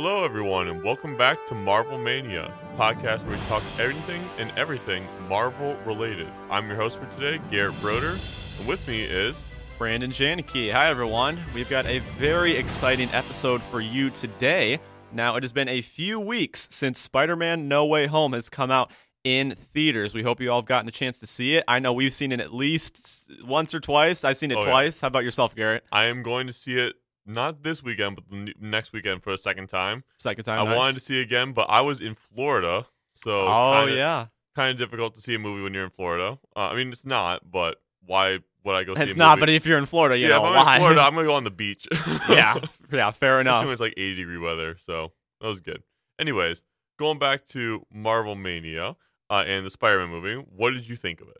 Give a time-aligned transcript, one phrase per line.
[0.00, 5.04] Hello, everyone, and welcome back to Marvel Mania, podcast where we talk anything and everything
[5.28, 6.28] Marvel related.
[6.50, 8.10] I'm your host for today, Garrett Broder,
[8.58, 9.42] and with me is
[9.76, 10.72] Brandon Janicki.
[10.72, 11.36] Hi, everyone.
[11.52, 14.78] We've got a very exciting episode for you today.
[15.12, 18.70] Now, it has been a few weeks since Spider Man No Way Home has come
[18.70, 18.92] out
[19.24, 20.14] in theaters.
[20.14, 21.64] We hope you all have gotten a chance to see it.
[21.66, 24.22] I know we've seen it at least once or twice.
[24.22, 24.68] I've seen it Oh, yeah.
[24.70, 25.00] twice.
[25.00, 25.82] How about yourself, Garrett?
[25.90, 26.94] I am going to see it
[27.28, 30.04] not this weekend, but the next weekend for a second time.
[30.18, 30.60] Second time.
[30.60, 30.76] I nice.
[30.76, 34.26] wanted to see again, but I was in Florida, so Oh, kinda, yeah.
[34.56, 36.38] kind of difficult to see a movie when you're in Florida.
[36.56, 39.40] Uh, I mean, it's not, but why would I go see It's not, movie?
[39.42, 40.74] but if you're in Florida, you yeah, know if I'm why.
[40.76, 41.86] in Florida, I'm gonna go on the beach.
[42.28, 42.58] yeah,
[42.92, 43.62] yeah, fair enough.
[43.64, 45.82] when it's like 80 degree weather, so that was good.
[46.18, 46.62] Anyways,
[46.98, 48.96] going back to Marvel Mania
[49.30, 51.36] uh, and the Spider-Man movie, what did you think of it?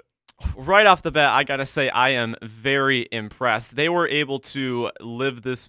[0.56, 3.74] right off the bat, I gotta say I am very impressed.
[3.74, 5.68] They were able to live this,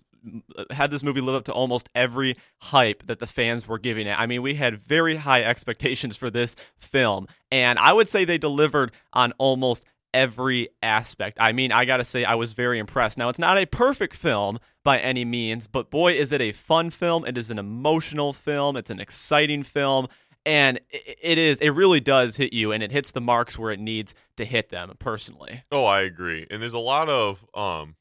[0.71, 4.19] had this movie live up to almost every hype that the fans were giving it.
[4.19, 8.37] I mean, we had very high expectations for this film, and I would say they
[8.37, 11.37] delivered on almost every aspect.
[11.39, 13.17] I mean, I gotta say I was very impressed.
[13.17, 16.89] Now, it's not a perfect film by any means, but boy, is it a fun
[16.89, 17.25] film.
[17.25, 18.75] It is an emotional film.
[18.75, 20.07] It's an exciting film
[20.45, 23.79] and it is it really does hit you and it hits the marks where it
[23.79, 26.47] needs to hit them personally Oh, I agree.
[26.49, 27.95] And there's a lot of um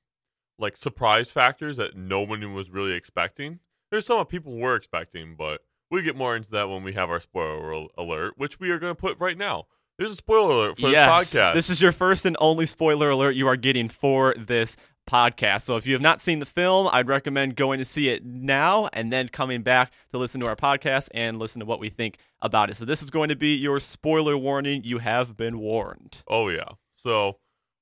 [0.59, 3.61] like surprise factors that no one was really expecting.
[3.91, 7.21] There's some people were expecting, but we get more into that when we have our
[7.21, 9.67] spoiler alert, which we are going to put right now.
[9.99, 11.55] There's a spoiler alert for yes this podcast.
[11.55, 14.77] this is your first and only spoiler alert you are getting for this
[15.11, 18.25] podcast so if you have not seen the film i'd recommend going to see it
[18.27, 21.89] now and then coming back to listen to our podcast and listen to what we
[21.89, 25.59] think about it so this is going to be your spoiler warning you have been
[25.59, 26.69] warned oh yeah.
[26.95, 27.39] So,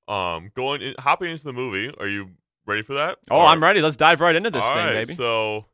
[0.06, 2.30] um going in, hopping into the movie, are you
[2.66, 3.18] ready for that?
[3.30, 5.66] oh Or- i'm ready let's dive right into this All thing right, baby So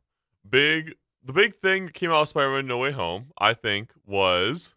[0.48, 0.94] big
[1.24, 4.74] the big thing that came out of Spider-Man No Way Home, I think, was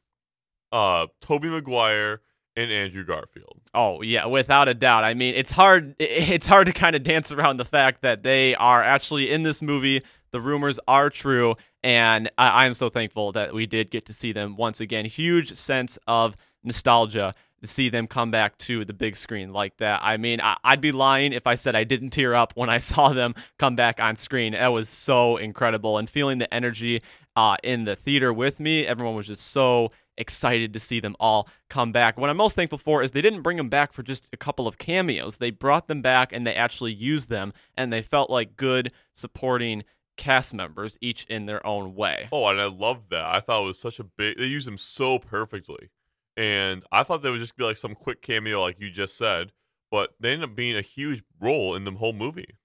[0.71, 2.21] uh Tobey Maguire
[2.55, 3.61] and Andrew Garfield.
[3.73, 5.03] Oh yeah, without a doubt.
[5.03, 5.95] I mean, it's hard.
[5.99, 9.61] It's hard to kind of dance around the fact that they are actually in this
[9.61, 10.01] movie.
[10.31, 14.31] The rumors are true, and I, I'm so thankful that we did get to see
[14.31, 15.05] them once again.
[15.05, 17.33] Huge sense of nostalgia
[17.65, 19.99] to see them come back to the big screen like that.
[20.03, 22.77] I mean, I, I'd be lying if I said I didn't tear up when I
[22.79, 24.53] saw them come back on screen.
[24.53, 27.01] That was so incredible, and feeling the energy
[27.35, 31.49] uh, in the theater with me, everyone was just so excited to see them all
[31.69, 32.17] come back.
[32.17, 34.65] What I'm most thankful for is they didn't bring them back for just a couple
[34.67, 35.37] of cameos.
[35.37, 39.83] They brought them back and they actually used them, and they felt like good supporting
[40.17, 42.29] cast members, each in their own way.
[42.31, 43.25] Oh, and I love that.
[43.25, 45.89] I thought it was such a big they used them so perfectly.
[46.37, 49.53] And I thought they would just be like some quick cameo like you just said,
[49.89, 52.57] but they ended up being a huge role in the whole movie.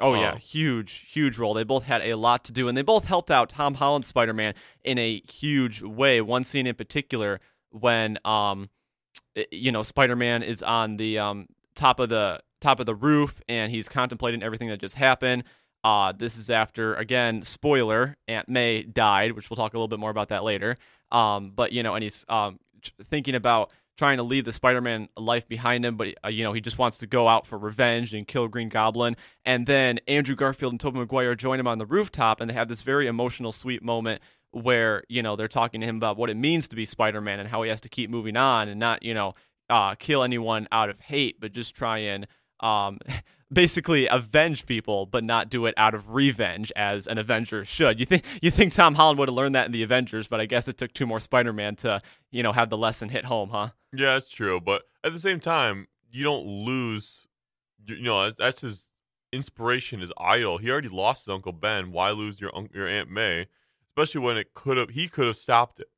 [0.00, 1.52] Oh yeah, huge, huge role.
[1.52, 4.54] They both had a lot to do, and they both helped out Tom Holland's Spider-Man
[4.82, 6.20] in a huge way.
[6.22, 7.40] One scene in particular,
[7.70, 8.70] when um,
[9.50, 13.70] you know, Spider-Man is on the um top of the top of the roof, and
[13.70, 15.44] he's contemplating everything that just happened.
[15.84, 19.98] Uh, this is after again, spoiler, Aunt May died, which we'll talk a little bit
[19.98, 20.76] more about that later.
[21.10, 22.60] Um, but you know, and he's um
[23.04, 26.60] thinking about trying to leave the Spider-Man life behind him, but uh, you know he
[26.60, 29.16] just wants to go out for revenge and kill Green Goblin.
[29.44, 32.68] And then Andrew Garfield and Tobey Maguire join him on the rooftop, and they have
[32.68, 36.36] this very emotional, sweet moment where you know they're talking to him about what it
[36.36, 39.14] means to be Spider-Man and how he has to keep moving on and not you
[39.14, 39.34] know
[39.70, 42.26] uh, kill anyone out of hate, but just try and
[42.60, 42.98] um,
[43.52, 48.00] basically avenge people, but not do it out of revenge as an Avenger should.
[48.00, 50.46] You think you think Tom Holland would have learned that in the Avengers, but I
[50.46, 53.68] guess it took two more Spider-Man to you know have the lesson hit home, huh?
[53.92, 54.60] Yeah, that's true.
[54.60, 57.26] But at the same time, you don't lose.
[57.86, 58.86] You you know, that's his
[59.32, 60.58] inspiration, his idol.
[60.58, 61.92] He already lost his Uncle Ben.
[61.92, 63.46] Why lose your your Aunt May?
[63.90, 64.90] Especially when it could have.
[64.90, 65.88] He could have stopped it.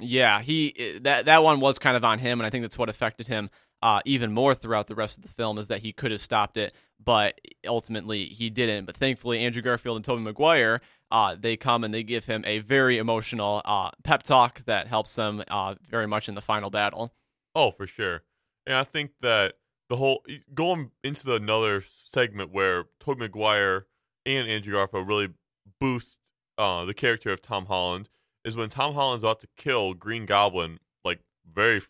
[0.00, 2.78] Yeah, he eh, that that one was kind of on him, and I think that's
[2.78, 3.50] what affected him
[3.82, 6.56] uh, even more throughout the rest of the film is that he could have stopped
[6.56, 6.72] it,
[7.02, 8.86] but ultimately he didn't.
[8.86, 10.80] But thankfully, Andrew Garfield and Tobey Maguire,
[11.10, 15.14] uh, they come and they give him a very emotional uh, pep talk that helps
[15.16, 17.12] him uh, very much in the final battle.
[17.54, 18.22] Oh, for sure.
[18.66, 19.54] And I think that
[19.88, 23.86] the whole going into the another segment where Tobey Maguire
[24.26, 25.30] and Andrew Garfield really
[25.80, 26.18] boost
[26.58, 28.08] uh, the character of Tom Holland
[28.44, 31.20] is when Tom Holland's about to kill Green Goblin like
[31.50, 31.80] very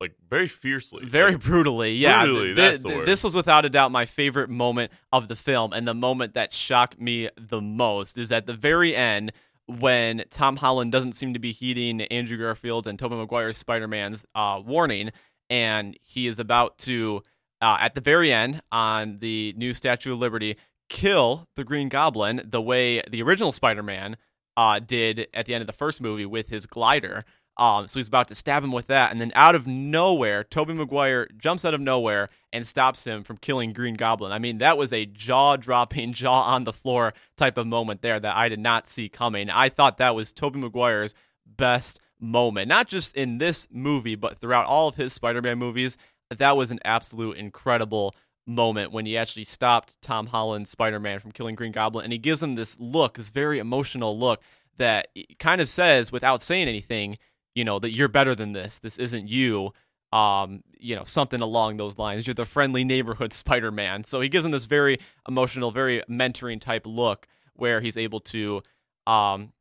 [0.00, 1.04] like very fiercely.
[1.04, 2.24] Very Like, brutally, yeah.
[2.24, 3.08] Brutally, Th- that's the th- word.
[3.08, 6.52] This was without a doubt my favorite moment of the film, and the moment that
[6.52, 9.32] shocked me the most is at the very end
[9.66, 14.62] when Tom Holland doesn't seem to be heeding Andrew Garfield's and Tobey Maguire's Spider-Man's uh,
[14.64, 15.10] warning,
[15.50, 17.22] and he is about to,
[17.60, 20.56] uh, at the very end, on the new Statue of Liberty,
[20.88, 24.16] kill the Green Goblin the way the original Spider-Man
[24.56, 27.24] uh, did at the end of the first movie with his glider.
[27.58, 30.74] Um, so he's about to stab him with that, and then out of nowhere, Tobey
[30.74, 34.30] Maguire jumps out of nowhere and stops him from killing Green Goblin.
[34.30, 38.36] I mean, that was a jaw-dropping, jaw on the floor type of moment there that
[38.36, 39.48] I did not see coming.
[39.48, 41.14] I thought that was Tobey Maguire's
[41.46, 45.96] best moment, not just in this movie, but throughout all of his Spider-Man movies.
[46.36, 48.14] That was an absolute incredible
[48.46, 52.42] moment when he actually stopped Tom Holland's Spider-Man from killing Green Goblin, and he gives
[52.42, 54.42] him this look, this very emotional look
[54.76, 57.16] that kind of says, without saying anything
[57.56, 58.78] you know that you're better than this.
[58.78, 59.72] This isn't you.
[60.12, 62.26] Um you know something along those lines.
[62.28, 64.04] You're the friendly neighborhood spider-man.
[64.04, 68.62] So he gives him this very emotional very mentoring type look where he's able to
[69.08, 69.52] um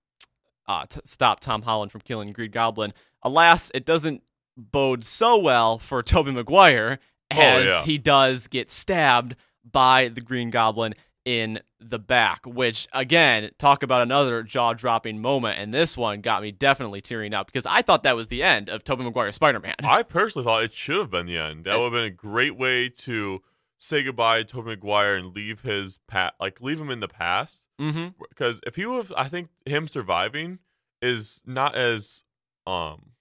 [0.67, 2.93] uh, t- stop tom holland from killing green goblin.
[3.23, 4.21] Alas it doesn't
[4.57, 6.99] bode so well for tobey maguire
[7.31, 7.81] as Oh, yeah.
[7.83, 9.35] he does get stabbed
[9.69, 10.93] by the green goblin
[11.25, 11.59] in
[11.89, 15.59] the back, which again, talk about another jaw dropping moment.
[15.59, 18.69] And this one got me definitely tearing up because I thought that was the end
[18.69, 19.75] of Tobey Maguire's Spider Man.
[19.83, 21.65] I personally thought it should have been the end.
[21.65, 23.41] That would have been a great way to
[23.77, 27.63] say goodbye to Tobey Maguire and leave his pat like leave him in the past.
[27.79, 28.09] mm-hmm.
[28.29, 30.59] Because if he would, have, I think him surviving
[31.01, 32.23] is not as
[32.65, 33.11] um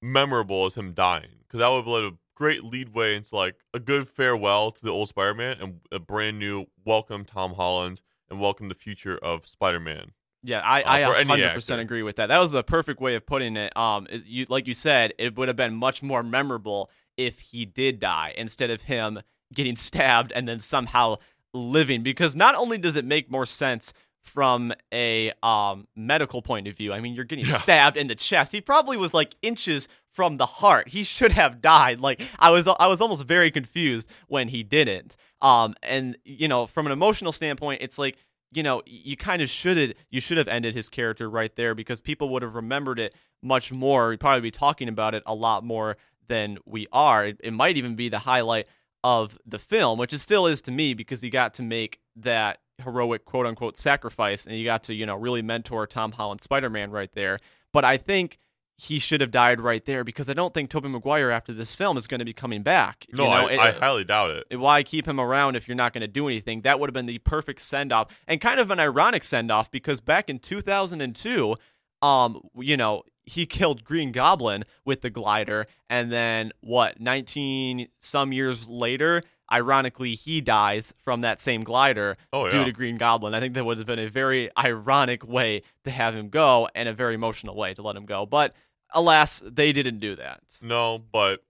[0.00, 1.42] memorable as him dying.
[1.46, 5.56] Because that would have great leadway into like a good farewell to the old Spider-Man
[5.60, 8.00] and a brand new welcome Tom Holland
[8.30, 10.12] and welcome the future of Spider-Man.
[10.44, 11.80] Yeah, I, Uh, I for any 100% actor.
[11.80, 12.26] agree with that.
[12.26, 13.76] That was the perfect way of putting it.
[13.76, 17.64] Um, it- you like you said, it would have been much more memorable if he
[17.66, 19.20] did die instead of him
[19.52, 21.16] getting stabbed and then somehow
[21.52, 22.04] living.
[22.04, 23.92] Because not only does it make more sense
[24.22, 27.56] from a um medical point of view, I mean, you're getting Yeah.
[27.56, 28.52] stabbed in the chest.
[28.52, 29.88] He probably was like inches
[30.18, 30.88] from the heart.
[30.88, 32.00] He should have died.
[32.00, 35.16] Like I was, I was almost very confused when he didn't.
[35.40, 38.16] Um, and you know, from an emotional standpoint, it's like
[38.50, 41.72] you know, you kind of should have you should have ended his character right there
[41.72, 44.08] because people would have remembered it much more.
[44.08, 47.26] We'd probably be talking about it a lot more than we are.
[47.26, 48.66] It, it might even be the highlight
[49.04, 52.58] of the film, which it still is to me because he got to make that
[52.82, 56.70] heroic quote unquote sacrifice and you got to, you know, really mentor Tom Holland Spider
[56.70, 57.38] Man right there.
[57.72, 58.38] But I think
[58.80, 61.96] he should have died right there because I don't think Tobey Maguire after this film
[61.96, 63.06] is going to be coming back.
[63.12, 64.56] No, you know, I, it- I highly doubt it.
[64.56, 66.60] why keep him around if you're not going to do anything?
[66.60, 69.68] That would have been the perfect send off and kind of an ironic send off
[69.72, 71.56] because back in 2002,
[72.02, 78.32] um, you know, he killed Green Goblin with the glider, and then what, 19 some
[78.32, 79.22] years later,
[79.52, 83.34] ironically, he dies from that same glider Oh due to Green Goblin.
[83.34, 86.88] I think that would have been a very ironic way to have him go and
[86.88, 88.24] a very emotional way to let him go.
[88.24, 88.54] But
[88.92, 90.40] alas, they didn't do that.
[90.62, 91.42] No, but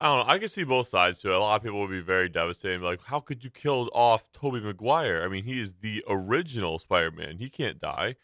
[0.00, 0.32] I don't know.
[0.32, 1.34] I can see both sides to it.
[1.34, 2.80] A lot of people would be very devastated.
[2.80, 5.22] be Like, how could you kill off Tobey Maguire?
[5.22, 7.38] I mean, he is the original Spider-Man.
[7.38, 8.16] He can't die.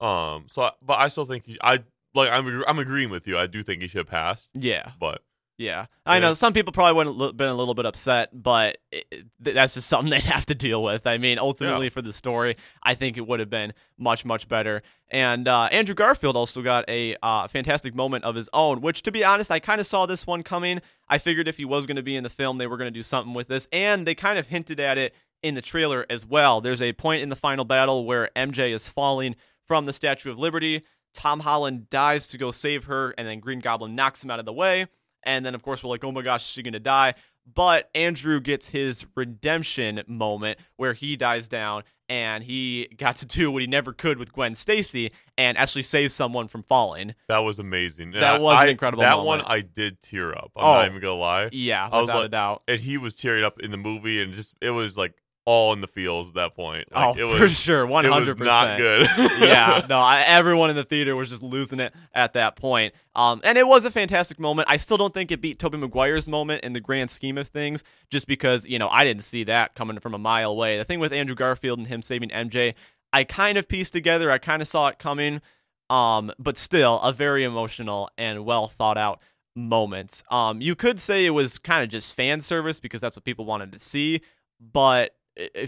[0.00, 0.46] Um.
[0.48, 1.58] So, but I still think he.
[1.62, 1.84] I
[2.14, 2.30] like.
[2.30, 2.64] I'm.
[2.66, 3.38] I'm agreeing with you.
[3.38, 4.50] I do think he should have passed.
[4.54, 4.92] Yeah.
[4.98, 5.22] But
[5.60, 6.20] Yeah, I Yeah.
[6.20, 9.88] know some people probably would have been a little bit upset, but it, that's just
[9.90, 11.06] something they'd have to deal with.
[11.06, 14.82] I mean, ultimately for the story, I think it would have been much much better.
[15.10, 19.12] And uh, Andrew Garfield also got a uh, fantastic moment of his own, which, to
[19.12, 20.80] be honest, I kind of saw this one coming.
[21.10, 22.98] I figured if he was going to be in the film, they were going to
[22.98, 26.24] do something with this, and they kind of hinted at it in the trailer as
[26.24, 26.62] well.
[26.62, 30.38] There's a point in the final battle where MJ is falling from the Statue of
[30.38, 30.84] Liberty.
[31.12, 34.46] Tom Holland dives to go save her, and then Green Goblin knocks him out of
[34.46, 34.86] the way.
[35.22, 37.14] And then, of course, we're like, oh my gosh, is she going to die?
[37.52, 43.50] But Andrew gets his redemption moment where he dies down and he got to do
[43.50, 47.14] what he never could with Gwen Stacy and actually save someone from falling.
[47.28, 48.12] that was amazing.
[48.14, 49.26] And That I- was an incredible That moment.
[49.26, 50.50] one I did tear up.
[50.56, 50.72] I'm Oh.
[50.74, 51.48] not even gonna lie.
[51.52, 52.62] Yeah, I was without a like- doubt.
[52.68, 55.80] And he was tearing up in the movie, and just it was like all in
[55.80, 56.92] the fields at that point.
[56.92, 58.78] Like, oh, it for sure, hundred was not percent.
[58.78, 59.40] good.
[59.40, 62.94] yeah, no, I, everyone in the theater was just losing it at that point.
[63.14, 64.68] Um, and it was a fantastic moment.
[64.70, 67.82] I still don't think it beat Tobey Maguire's moment in the grand scheme of things,
[68.10, 70.78] just because you know I didn't see that coming from a mile away.
[70.78, 72.74] The thing with Andrew Garfield and him saving MJ,
[73.12, 74.30] I kind of pieced together.
[74.30, 75.40] I kind of saw it coming.
[75.88, 79.20] Um, but still, a very emotional and well thought out
[79.56, 80.22] moment.
[80.30, 83.44] Um, you could say it was kind of just fan service because that's what people
[83.44, 84.20] wanted to see,
[84.60, 85.16] but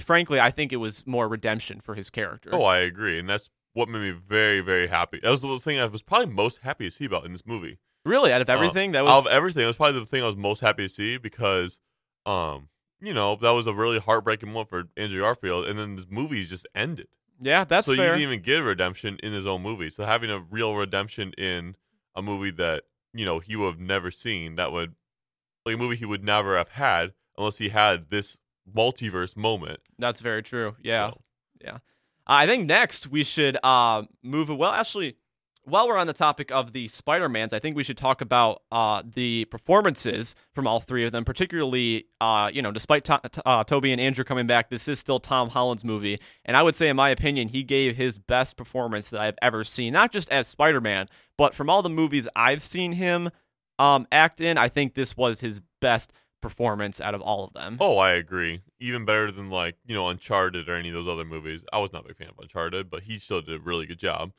[0.01, 2.51] frankly, I think it was more redemption for his character.
[2.53, 5.21] Oh, I agree, and that's what made me very, very happy.
[5.23, 7.79] That was the thing I was probably most happy to see about in this movie.
[8.05, 10.27] Really, out of everything, that was Out of everything, it was probably the thing I
[10.27, 11.79] was most happy to see because,
[12.27, 12.69] um,
[13.01, 16.49] you know, that was a really heartbreaking moment for Andrew Garfield, and then this movie's
[16.49, 17.09] just ended.
[17.41, 18.07] yeah, that's so fair.
[18.07, 19.89] you didn't even get a redemption in his own movie.
[19.91, 21.77] So having a real redemption in
[22.15, 24.95] a movie that you know he would have never seen, that would
[25.65, 28.39] like a movie he would never have had unless he had this
[28.71, 29.81] multiverse moment.
[29.99, 30.77] That's very true.
[30.83, 31.11] Yeah.
[31.11, 31.21] So,
[31.65, 31.77] Yeah.
[32.27, 35.17] I think next we should uh move well actually
[35.65, 39.03] while we're on the topic of the Spider-Mans, I think we should talk about uh
[39.05, 43.93] the performances from all three of them, particularly uh you know, despite to- uh, Tobey
[43.93, 46.97] and Andrew coming back, this is still Tom Holland's movie, and I would say in
[46.97, 51.09] my opinion, he gave his best performance that I've ever seen, not just as Spider-Man,
[51.39, 53.31] but from all the movies I've seen him
[53.79, 57.79] um act in, I think this was his best performance out of all of them.
[57.81, 58.61] Oh, I agree.
[58.79, 61.65] Even better than like you know Uncharted or any of those other movies.
[61.73, 63.99] I was not a big fan of Uncharted, but he still did a really good
[63.99, 64.33] job.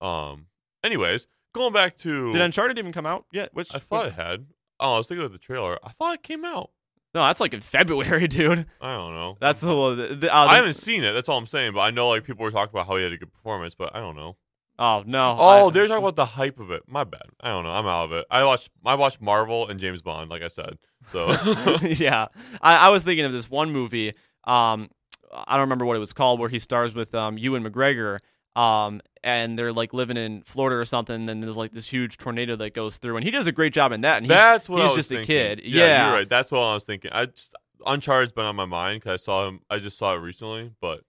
[0.00, 0.46] Um.
[0.82, 3.54] Anyways, going back to Did Uncharted even come out yet?
[3.54, 4.46] Which I thought it had.
[4.80, 5.78] Oh, I was thinking of the trailer.
[5.84, 6.70] I thought it came out.
[7.14, 8.66] No, that's like in February, dude.
[8.80, 9.36] I don't know.
[9.40, 11.12] That's the, the, the, uh, I haven't seen it.
[11.12, 11.74] That's all I'm saying.
[11.74, 13.94] But I know like people were talking about how he had a good performance, but
[13.94, 14.36] I don't know.
[14.80, 15.36] Oh no.
[15.38, 16.82] Oh, I- they're talking about the hype of it.
[16.88, 17.22] My bad.
[17.40, 17.70] I don't know.
[17.70, 18.26] I'm out of it.
[18.30, 18.70] I watched.
[18.84, 20.78] I watched Marvel and James Bond, like I said.
[21.12, 21.30] So
[21.82, 22.26] yeah,
[22.60, 24.12] I, I was thinking of this one movie.
[24.44, 24.88] Um,
[25.32, 28.18] I don't remember what it was called, where he stars with um Ewan McGregor.
[28.56, 31.28] Um, and they're like living in Florida or something.
[31.28, 33.92] And there's like this huge tornado that goes through, and he does a great job
[33.92, 34.16] in that.
[34.16, 35.60] And he's, that's what he's I was just a kid.
[35.62, 36.06] Yeah, Yeah.
[36.08, 36.28] you're right.
[36.28, 37.12] That's what I was thinking.
[37.12, 37.54] I just
[37.86, 39.60] Uncharted's been on my mind because I saw him.
[39.70, 41.02] I just saw it recently, but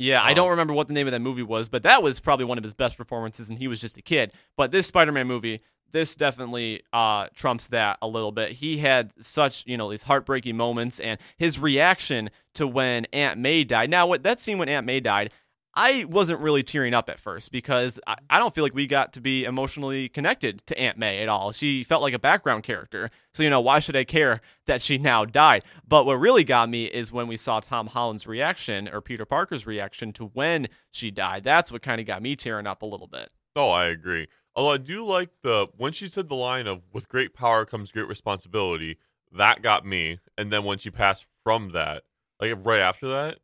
[0.00, 2.20] Yeah, I Um, don't remember what the name of that movie was, but that was
[2.20, 4.32] probably one of his best performances, and he was just a kid.
[4.56, 5.60] But this Spider-Man movie,
[5.92, 8.52] this definitely uh, trumps that a little bit.
[8.52, 13.62] He had such, you know, these heartbreaking moments, and his reaction to when Aunt May
[13.64, 13.90] died.
[13.90, 15.32] Now, what that scene when Aunt May died,
[15.74, 19.12] I wasn't really tearing up at first because I, I don't feel like we got
[19.12, 21.52] to be emotionally connected to Aunt May at all.
[21.52, 23.10] She felt like a background character.
[23.32, 25.62] So, you know, why should I care that she now died?
[25.86, 29.66] But what really got me is when we saw Tom Holland's reaction or Peter Parker's
[29.66, 31.44] reaction to when she died.
[31.44, 33.30] That's what kind of got me tearing up a little bit.
[33.54, 34.26] oh, I agree.
[34.56, 37.92] Although I do like the when she said the line of "with great power comes
[37.92, 38.98] great responsibility,"
[39.32, 40.18] that got me.
[40.36, 42.02] And then when she passed from that,
[42.40, 43.38] like right after that,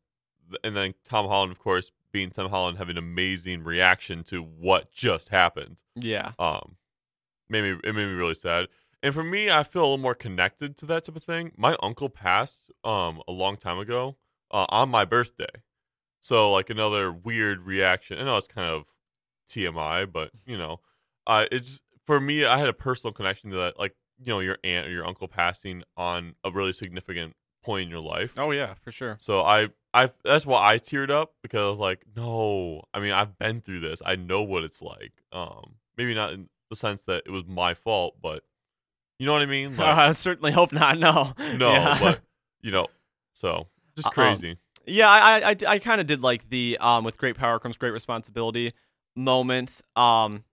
[0.64, 4.90] and then Tom Holland, of course, being Tom Holland, having an amazing reaction to what
[4.90, 5.82] just happened.
[5.94, 6.32] Yeah.
[6.38, 6.76] um
[7.50, 8.66] made me it made me really sad
[9.02, 11.76] and for me i feel a little more connected to that type of thing my
[11.82, 14.16] uncle passed um a long time ago
[14.50, 15.54] uh, on my birthday
[16.20, 18.84] so like another weird reaction i know it's kind of
[19.48, 20.80] tmi but you know
[21.28, 24.58] uh it's for me i had a personal connection to that like you know your
[24.64, 27.34] aunt or your uncle passing on a really significant
[27.66, 29.16] point in your life Oh, yeah, for sure.
[29.20, 33.12] so I, I that's why I teared up because I was like, no, I mean
[33.12, 34.00] I've been through this.
[34.06, 35.12] I know what it's like.
[35.32, 38.42] Um, maybe not in the sense that it was my fault, but
[39.18, 39.76] you know what I mean.
[39.76, 40.98] Like, I certainly hope not.
[40.98, 41.32] No.
[41.56, 41.96] no, Yeah.
[42.00, 42.20] but
[42.62, 42.86] you know,
[43.34, 44.56] so just Uh, um, crazy.
[44.86, 47.76] Yeah, I I, I, I kind of did like the um with great power comes
[47.76, 48.72] great responsibility
[49.16, 49.80] moment.
[49.96, 50.44] Um,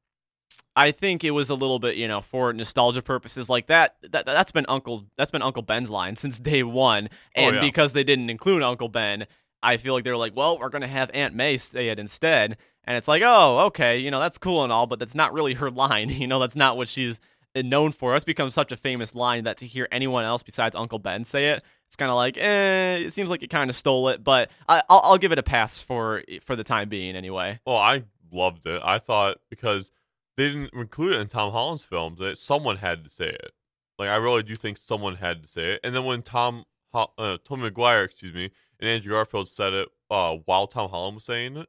[0.76, 3.96] I think it was a little bit you know for nostalgia purposes like that.
[4.12, 7.62] That that's been Uncle's that's been Uncle Ben's line since day one, and yeah.
[7.62, 9.28] because they didn't include Uncle Ben,
[9.62, 12.98] I feel like they're like, well, we're gonna have Aunt May say it instead, and
[12.98, 15.72] it's like, oh, okay, you know that's cool and all, but that's not really her
[15.72, 16.10] line.
[16.10, 17.20] You know, that's not what she's
[17.56, 18.16] known for.
[18.16, 21.52] It's become such a famous line that to hear anyone else besides Uncle Ben say
[21.52, 24.50] it, it's kind of like, eh, it seems like it kind of stole it, but
[24.68, 27.60] I, I'll, I'll give it a pass for for the time being anyway.
[27.66, 28.82] Well, I loved it.
[28.84, 29.92] I thought because
[30.38, 33.52] they didn't include it in Tom Holland's films that someone had to say it.
[34.00, 35.80] Like I really do think someone had to say it.
[35.84, 38.50] And then when Tom, uh, Tom McGuire, excuse me,
[38.80, 41.68] and Andrew Garfield said it uh, while Tom Holland was saying it,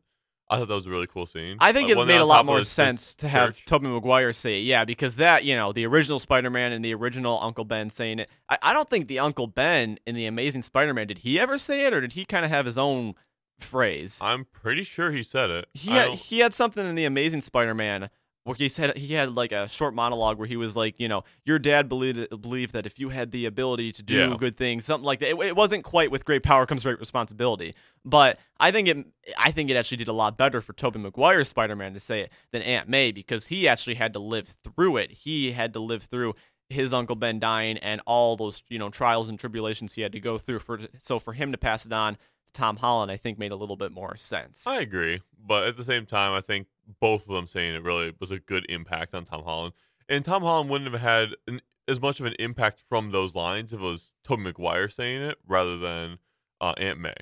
[0.50, 1.56] I thought that was a really cool scene.
[1.60, 3.64] I think Like, it made a lot more his- his sense to have church.
[3.64, 7.38] Tobey Maguire say it, yeah, because that, you know, the original Spider-Man and the original
[7.42, 8.30] Uncle Ben saying it.
[8.50, 11.86] I, I don't think the Uncle Ben in the Amazing Spider-Man did he ever say
[11.86, 13.14] it, or did he kind of have his own
[13.58, 14.18] phrase?
[14.20, 15.68] I'm pretty sure he said it.
[15.72, 18.10] He had, he had something in the Amazing Spider-Man
[18.44, 21.24] where he said he had like a short monologue where he was like, you know,
[21.44, 24.36] your dad believed believed that if you had the ability to do Yeah.
[24.38, 25.30] good things, something like that.
[25.30, 27.74] It, it wasn't quite with great power comes great responsibility,
[28.04, 29.06] but I think it
[29.38, 32.32] I think it actually did a lot better for Tobey Maguire's Spider-Man to say it
[32.52, 35.10] than Aunt May because he actually had to live through it.
[35.10, 36.34] He had to live through
[36.68, 40.20] his uncle Ben dying and all those you know trials and tribulations he had to
[40.20, 43.38] go through for so for him to pass it on to Tom Holland I think
[43.38, 44.66] made a little bit more sense.
[44.66, 46.68] I agree, but at the same time, I think
[47.00, 49.74] both of them saying it really was a good impact on Tom Holland.
[50.08, 53.72] And Tom Holland wouldn't have had an, as much of an impact from those lines
[53.72, 56.18] if it was Tobey Maguire saying it rather than
[56.60, 57.14] uh, Aunt May.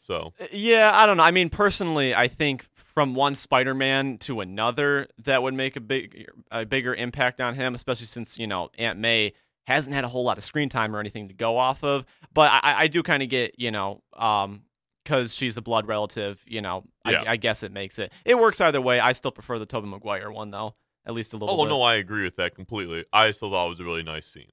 [0.00, 1.22] So Uh, Yeah, I don't know.
[1.22, 6.28] I mean, personally, I think from one Spider-Man to another, that would make a big,
[6.50, 9.32] a bigger impact on him, especially since you know Aunt May
[9.66, 12.04] hasn't had a whole lot of screen time or anything to go off of.
[12.34, 14.62] But I, I do kind of get, you know, um,
[15.04, 17.22] because she's a blood relative, you know, Yeah.
[17.26, 18.12] I, I guess it makes it.
[18.24, 18.98] It works either way.
[19.00, 20.74] I still prefer the Tobey Maguire one though,
[21.06, 21.54] at least a little.
[21.54, 21.70] Oh bit.
[21.70, 23.04] no, I agree with that completely.
[23.12, 24.50] I still thought it was a really nice scene.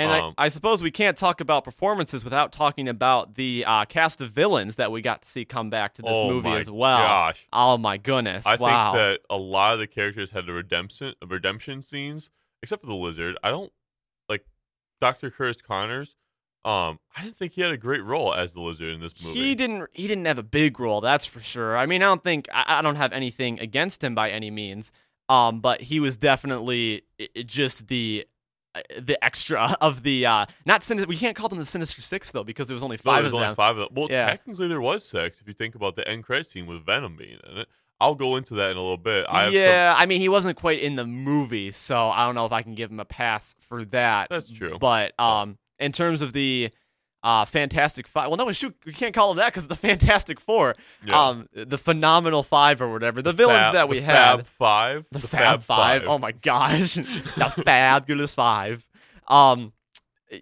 [0.00, 3.84] And Um, I, I suppose we can't talk about performances without talking about the uh,
[3.84, 6.70] cast of villains that we got to see come back to this oh movie as
[6.70, 6.98] well.
[7.06, 8.46] Gosh, Oh my goodness!
[8.46, 8.92] I wow.
[8.92, 12.30] think that a lot of the characters had the redemption redemption scenes,
[12.62, 13.36] except for the lizard.
[13.44, 13.72] I don't
[14.28, 14.46] like
[15.00, 15.30] Dr.
[15.30, 16.16] Curtis Connors.
[16.64, 19.38] Um, I didn't think he had a great role as the lizard in this movie.
[19.38, 19.88] He didn't.
[19.92, 21.76] He didn't have a big role, that's for sure.
[21.76, 24.92] I mean, I don't think I, I don't have anything against him by any means.
[25.28, 27.02] Um, but he was definitely
[27.46, 28.26] just the
[29.00, 31.08] the extra of the uh not sinister.
[31.08, 33.32] We can't call them the Sinister Six though because there was only No, five there's
[33.32, 33.56] of only them.
[33.56, 33.94] five of them.
[33.94, 34.26] Well, Yeah.
[34.26, 37.38] technically there was six if you think about the end credit scene with Venom being
[37.50, 37.68] in it.
[38.02, 39.26] I'll go into that in a little bit.
[39.28, 42.34] I have some- yeah, I mean, he wasn't quite in the movie, so I don't
[42.34, 44.28] know if I can give him a pass for that.
[44.30, 44.78] that's true.
[44.80, 46.70] But um, in terms of the
[47.22, 50.74] uh, Fantastic Five, well, no, shoot, we can't call them that because the Fantastic Four,
[51.04, 51.28] Yeah.
[51.28, 55.06] um, the Phenomenal Five or whatever, the villains Fab- that we the had, Fab Five,
[55.10, 56.04] the, Fab, Five.
[56.06, 58.86] Oh my gosh, the Fabulous Five.
[59.28, 59.72] Um,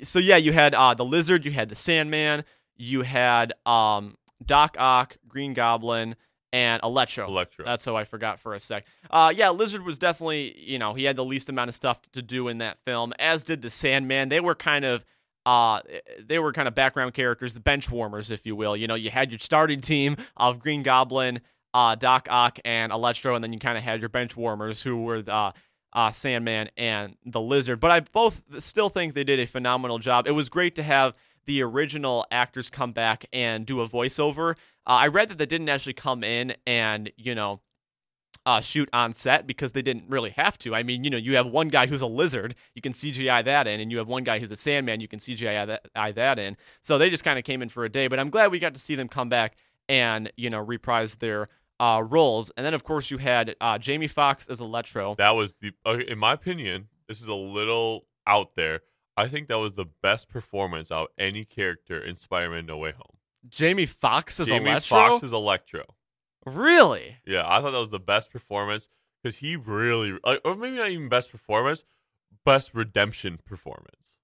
[0.03, 2.45] so yeah, you had uh the Lizard, you had the Sandman,
[2.77, 6.15] you had um Doc Ock, Green Goblin,
[6.53, 7.27] and Electro.
[7.27, 7.65] Electro.
[7.65, 8.85] That's how I forgot for a sec.
[9.11, 12.23] Uh, yeah, Lizard was definitely, you know, he had the least amount of stuff to
[12.23, 14.29] do in that film, as did the Sandman.
[14.29, 15.05] They were kind of,
[15.49, 15.81] uh,
[16.23, 18.77] they were kind of background characters, the bench warmers, if you will.
[18.77, 21.41] You know, you had your starting team of Green Goblin,
[21.73, 25.03] uh, Doc Ock, and Electro, and then you kind of had your bench warmers who
[25.05, 25.55] were the
[25.95, 27.81] uh, Sandman and the Lizard.
[27.81, 30.27] But I both still think they did a phenomenal job.
[30.27, 31.15] It was great to have
[31.47, 34.51] the original actors come back and do a voiceover.
[34.87, 37.63] Uh, I read that they didn't actually come in and you know
[38.47, 40.75] uh, shoot on set because they didn't really have to.
[40.75, 43.67] I mean, you know, you have one guy who's a lizard, you can CGI that
[43.67, 46.57] in, and you have one guy who's a Sandman, you can CGI that, that in.
[46.81, 48.09] So they just kind of came in for a day.
[48.09, 49.57] But I'm glad we got to see them come back
[49.89, 51.49] and you know reprise their
[51.81, 52.51] uh, roles.
[52.57, 55.15] And then of course you had uh, Jamie Foxx as Electro.
[55.17, 55.73] That was the,
[56.11, 58.81] in my opinion, this is a little out there.
[59.17, 62.93] I think that was the best performance out of any character in Spider-Man: No Way
[62.93, 63.17] Home.
[63.49, 64.97] Jamie Foxx as Jamie Electro.
[64.97, 65.83] Foxx is Electro.
[66.49, 67.17] Really?
[67.27, 68.89] Yeah, I thought that was the best performance
[69.23, 71.85] because he really, like, or maybe not even best performance,
[72.45, 74.17] best redemption performance.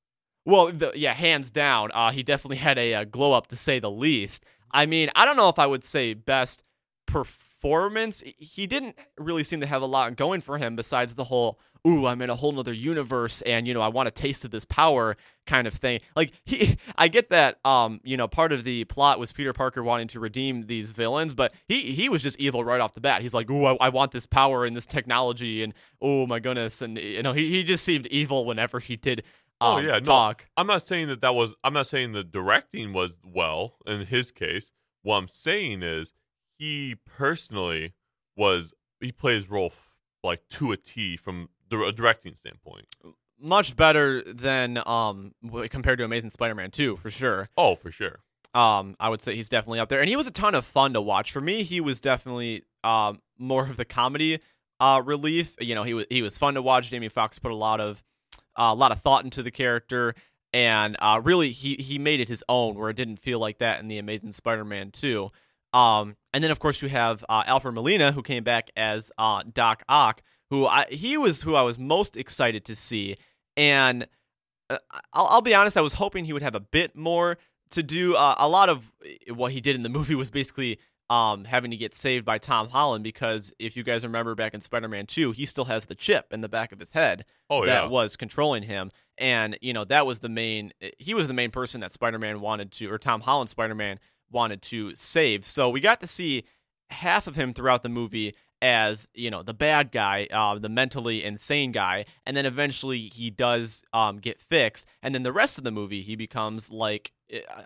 [0.47, 1.91] Well, the, yeah, hands down.
[1.93, 4.45] Uh, he definitely had a, uh glow up to say the least.
[4.71, 6.63] I mean, I don't know if I would say best
[7.07, 8.23] performance.
[8.39, 12.07] He didn't really seem to have a lot going for him besides the whole "ooh,
[12.07, 14.65] I'm in a whole nother universe and you know I want a taste of this
[14.65, 15.17] power"
[15.47, 16.01] kind of thing.
[16.17, 17.59] Like he, I get that.
[17.65, 21.35] Um, you know, part of the plot was Peter Parker wanting to redeem these villains,
[21.35, 23.23] but he he was just evil right off the bat.
[23.23, 26.83] He's like, "ooh, I, I want this power and this technology," and "oh my goodness,"
[26.83, 29.23] and you know he he just seemed evil whenever he did.
[29.61, 30.01] Oh, um, yeah, no.
[30.01, 30.47] talk.
[30.57, 31.55] I'm not saying that that was.
[31.63, 34.73] I'm not saying the directing was well in his case.
[35.03, 36.13] What I'm saying is
[36.59, 37.95] he personally
[38.37, 38.75] was.
[39.01, 39.91] He played his role f-
[40.23, 42.87] like to a T from a directing standpoint.
[43.41, 45.33] much better than um
[45.71, 47.49] compared to Amazing Spider-Man 2 for sure.
[47.57, 48.21] Oh, for sure.
[48.55, 50.93] Um, I would say he's definitely up there, and he was a ton of fun
[50.93, 51.33] to watch.
[51.33, 54.39] For me, he was definitely um more of the comedy
[54.81, 55.57] uh relief.
[55.61, 56.91] You know, he was he was fun to watch.
[56.91, 58.03] Jamie Foxx put a lot of
[58.57, 60.15] uh, a lot of thought into the character,
[60.53, 63.81] and uh, really he he made it his own, where it didn't feel like that
[63.81, 65.31] in the Amazing Spider-Man 2.
[65.73, 69.43] Um, and then of course you have uh, Alfred Molina who came back as uh,
[69.53, 70.23] Doc Ock,
[70.55, 73.17] who I, he was who I was most excited to see,
[73.57, 74.07] and
[74.71, 74.79] uh,
[75.13, 77.39] I'll, I'll be honest, I was hoping he would have a bit more
[77.71, 78.15] to do.
[78.15, 78.91] Uh, a lot of
[79.29, 80.79] what he did in the movie was basically
[81.11, 84.61] um, having to get saved by Tom Holland because if you guys remember back in
[84.61, 87.85] Spider-Man 2, he still has the chip in the back of his head Oh that
[87.85, 87.89] yeah.
[87.89, 88.91] was controlling him.
[89.19, 92.41] And, you know, that was the main, he was the main person that Spider Man
[92.41, 93.99] wanted to, or Tom Holland Spider Man
[94.31, 95.45] wanted to save.
[95.45, 96.45] So we got to see
[96.91, 101.23] half of him throughout the movie as, you know, the bad guy, uh, the mentally
[101.23, 102.07] insane guy.
[102.25, 104.87] And then eventually he does um, get fixed.
[105.03, 107.13] And then the rest of the movie, he becomes like,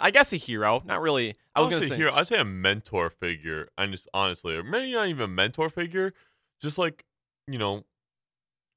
[0.01, 0.81] I guess a hero.
[0.85, 1.37] Not really.
[1.55, 1.99] I was don't going to say say.
[1.99, 2.13] hero.
[2.13, 3.69] I'd say a mentor figure.
[3.79, 6.15] I just honestly, or maybe not even a mentor figure,
[6.61, 7.05] just like
[7.47, 7.85] you know,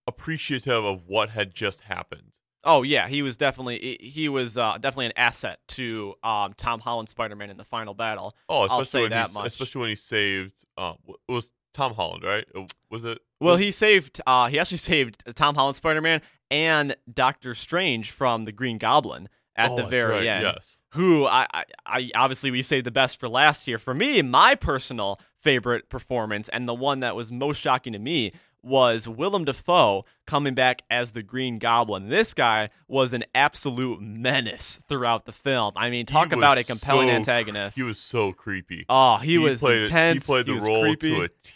[0.08, 2.38] appreciative of what had just happened.
[2.64, 7.10] Oh yeah, he was definitely he was uh, definitely an asset to um, Tom Holland
[7.10, 8.36] Spider Man in the final battle.
[8.48, 9.48] Oh, especially say when that he, much.
[9.48, 10.66] especially when he saved.
[10.78, 10.94] Uh,
[11.28, 12.46] was Tom Holland, right?
[12.56, 13.20] Uh, Was it?
[13.40, 14.22] Well, he saved.
[14.26, 19.30] Uh, he actually saved Tom Holland Spider Man and Doctor Strange from the Green Goblin
[19.56, 20.44] at oh, the very right, end.
[20.44, 20.78] Yes.
[20.94, 23.78] Who I, I, I obviously we saved the best for last year.
[23.78, 28.34] For me, my personal favorite performance and the one that was most shocking to me
[28.64, 32.10] was Willem Dafoe coming back as the Green Goblin.
[32.10, 35.74] This guy was an absolute menace throughout the film.
[35.76, 37.76] I mean, talk about a compelling so antagonist.
[37.76, 38.86] He was so creepy.
[38.88, 40.24] oh, he, was played, intense.
[40.24, 41.16] He played the was role creepy.
[41.16, 41.54] to a T.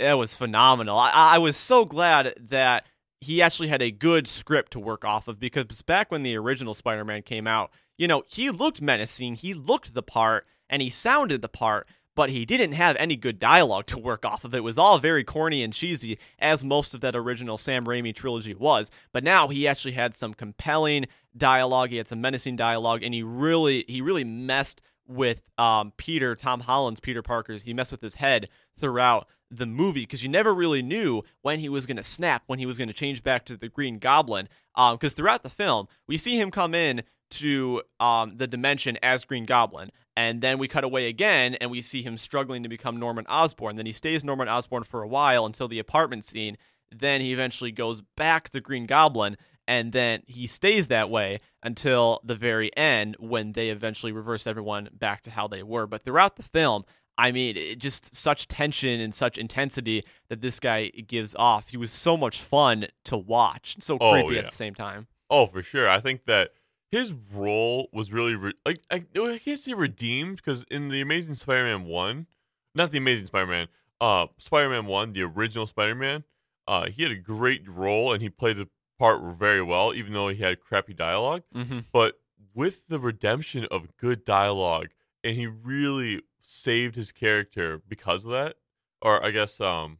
[0.00, 0.98] It was phenomenal.
[0.98, 2.86] I, I was so glad that
[3.20, 6.74] he actually had a good script to work off of because back when the original
[6.74, 11.42] Spider-Man came out, you know, he looked menacing, he looked the part, and he sounded
[11.42, 11.86] the part,
[12.16, 14.54] but he didn't have any good dialogue to work off of.
[14.54, 18.54] It was all very corny and cheesy, as most of that original Sam Raimi trilogy
[18.54, 18.90] was.
[19.12, 21.90] But now he actually had some compelling dialogue.
[21.90, 26.60] He had some menacing dialogue, and he really, he really messed with um, Peter, Tom
[26.60, 27.62] Holland's Peter Parker's.
[27.62, 31.68] He messed with his head throughout the movie because you never really knew when he
[31.68, 34.48] was going to snap, when he was going to change back to the Green Goblin.
[34.74, 39.24] Because um, throughout the film, we see him come in to um, the dimension as
[39.24, 39.90] Green Goblin.
[40.16, 43.76] And then we cut away again and we see him struggling to become Norman Osborn.
[43.76, 46.58] Then he stays Norman Osborn for a while until the apartment scene.
[46.90, 49.36] Then he eventually goes back to Green Goblin
[49.68, 54.88] and then he stays that way until the very end when they eventually reverse everyone
[54.92, 55.86] back to how they were.
[55.86, 56.84] But throughout the film,
[57.18, 61.68] I mean, just such tension and such intensity that this guy gives off.
[61.68, 64.40] He was so much fun to watch, so Oh, creepy yeah.
[64.40, 65.06] at the same time.
[65.30, 65.88] Oh, for sure.
[65.88, 66.50] I think that
[66.90, 71.34] his role was really re- like I, I can't say redeemed because in the Amazing
[71.34, 72.26] Spider-Man one,
[72.74, 73.68] not the Amazing Spider-Man,
[74.00, 76.24] uh, Spider-Man one, the original Spider-Man,
[76.66, 80.28] uh, he had a great role and he played the part very well, even though
[80.28, 81.42] he had crappy dialogue.
[81.54, 81.80] Mm-hmm.
[81.92, 82.20] But
[82.54, 84.88] with the redemption of good dialogue,
[85.24, 88.56] and he really saved his character because of that,
[89.00, 89.98] or I guess um,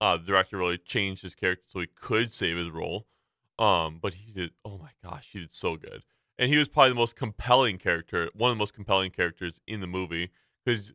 [0.00, 3.06] uh, the director really changed his character so he could save his role.
[3.58, 4.50] Um, but he did.
[4.64, 6.02] Oh my gosh, he did so good,
[6.38, 9.80] and he was probably the most compelling character, one of the most compelling characters in
[9.80, 10.30] the movie.
[10.64, 10.92] Because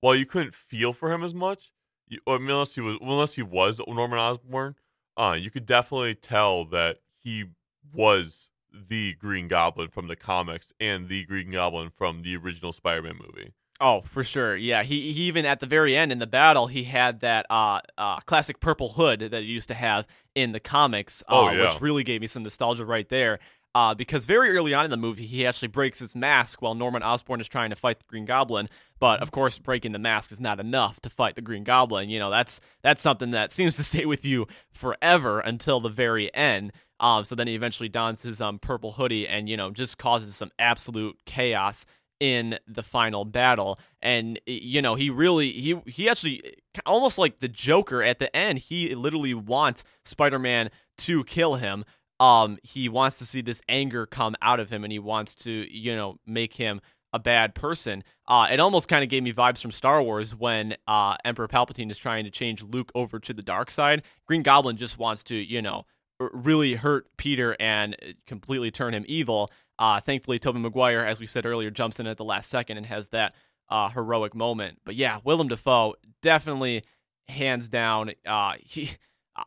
[0.00, 1.70] while you couldn't feel for him as much,
[2.08, 4.76] you, I mean, unless he was unless he was Norman Osborn,
[5.18, 7.44] uh, you could definitely tell that he
[7.92, 13.18] was the Green Goblin from the comics and the Green Goblin from the original Spider-Man
[13.20, 13.52] movie.
[13.80, 14.56] Oh, for sure.
[14.56, 17.80] Yeah, he, he even at the very end in the battle, he had that uh,
[17.96, 21.68] uh, classic purple hood that he used to have in the comics, uh, Oh, yeah.
[21.72, 23.38] which really gave me some nostalgia right there.
[23.74, 27.02] Uh, because very early on in the movie, he actually breaks his mask while Norman
[27.04, 28.68] Osborn is trying to fight the Green Goblin.
[28.98, 32.08] But of course, breaking the mask is not enough to fight the Green Goblin.
[32.08, 36.34] You know, that's that's something that seems to stay with you forever until the very
[36.34, 36.72] end.
[36.98, 40.34] Um, so then he eventually dons his um, purple hoodie and you know just causes
[40.34, 41.86] some absolute chaos
[42.20, 43.78] in the final battle.
[44.02, 46.42] And you know he really he he actually
[46.86, 51.84] almost like the joker at the end he literally wants spider-man to kill him.
[52.20, 55.50] Um he wants to see this anger come out of him and he wants to
[55.50, 56.80] you know make him
[57.12, 58.02] a bad person.
[58.26, 61.90] Uh it almost kind of gave me vibes from star wars when uh emperor palpatine
[61.90, 64.02] is trying to change luke over to the dark side.
[64.26, 65.84] Green goblin just wants to you know
[66.32, 71.46] really hurt peter and completely turn him evil uh, thankfully, Tobey Maguire, as we said
[71.46, 73.34] earlier, jumps in at the last second and has that
[73.68, 74.80] uh, heroic moment.
[74.84, 76.84] But yeah, Willem Dafoe definitely,
[77.28, 78.90] hands down, uh, he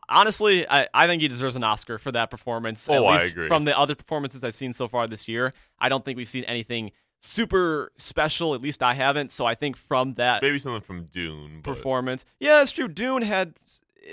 [0.08, 2.88] honestly, I, I think he deserves an Oscar for that performance.
[2.90, 3.48] Oh, I agree.
[3.48, 6.44] From the other performances I've seen so far this year, I don't think we've seen
[6.44, 8.54] anything super special.
[8.54, 9.30] At least I haven't.
[9.32, 11.60] So I think from that Maybe something from Dune.
[11.62, 12.88] But performance, yeah, it's true.
[12.88, 13.54] Dune had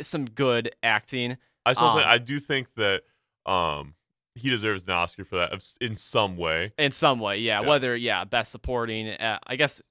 [0.02, 1.38] some good acting.
[1.66, 3.04] I still think um, I do think that
[3.46, 3.96] um
[4.36, 6.72] he deserves an Oscar for that in some way.
[6.78, 7.68] in some way yeah, Yeah.
[7.68, 9.82] whether yeah best supporting uh, i guess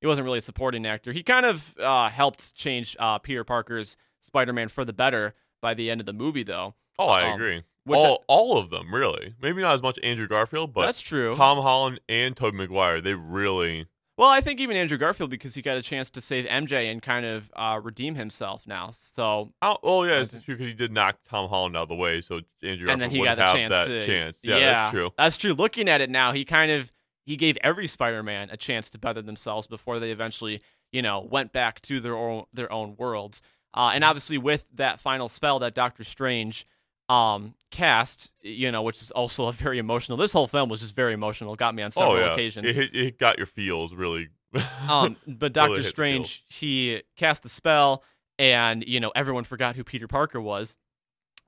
[0.00, 3.96] he wasn't really a supporting actor he kind of uh, helped change uh, peter parker's
[4.20, 7.62] spider-man for the better by the end of the movie though Oh, I Um, agree.
[7.88, 9.34] all all of them really.
[9.40, 13.14] Maybe not as much Andrew Garfield, but that's true Tom Holland and Tobey Maguire, they
[13.14, 13.86] really
[14.18, 17.02] well i think even andrew garfield because he got a chance to save mj and
[17.02, 20.92] kind of uh, redeem himself now so Oh, oh yeah, it's true because he did
[20.92, 23.54] knock Tom Holland out of the way, so Andrew and then he got the have
[23.54, 24.40] chance that to chance.
[24.42, 25.10] Yeah, that's true.
[25.16, 26.90] that's true looking at it now he kind of
[27.24, 31.52] he gave every spider-man a chance to better themselves before they eventually you know went
[31.52, 33.40] back to their own their own worlds
[33.74, 33.94] uh, Mm-hmm.
[33.96, 36.66] and obviously with that final spell that doctor strange
[37.08, 40.94] um cast you know which is also a very emotional this whole film was just
[40.94, 44.28] very emotional got me on several oh yeah, occasions It, it got your feels really.
[44.88, 48.04] um, but Doctor the Strange, he cast the spell,
[48.38, 50.76] and you know everyone forgot who Peter Parker was.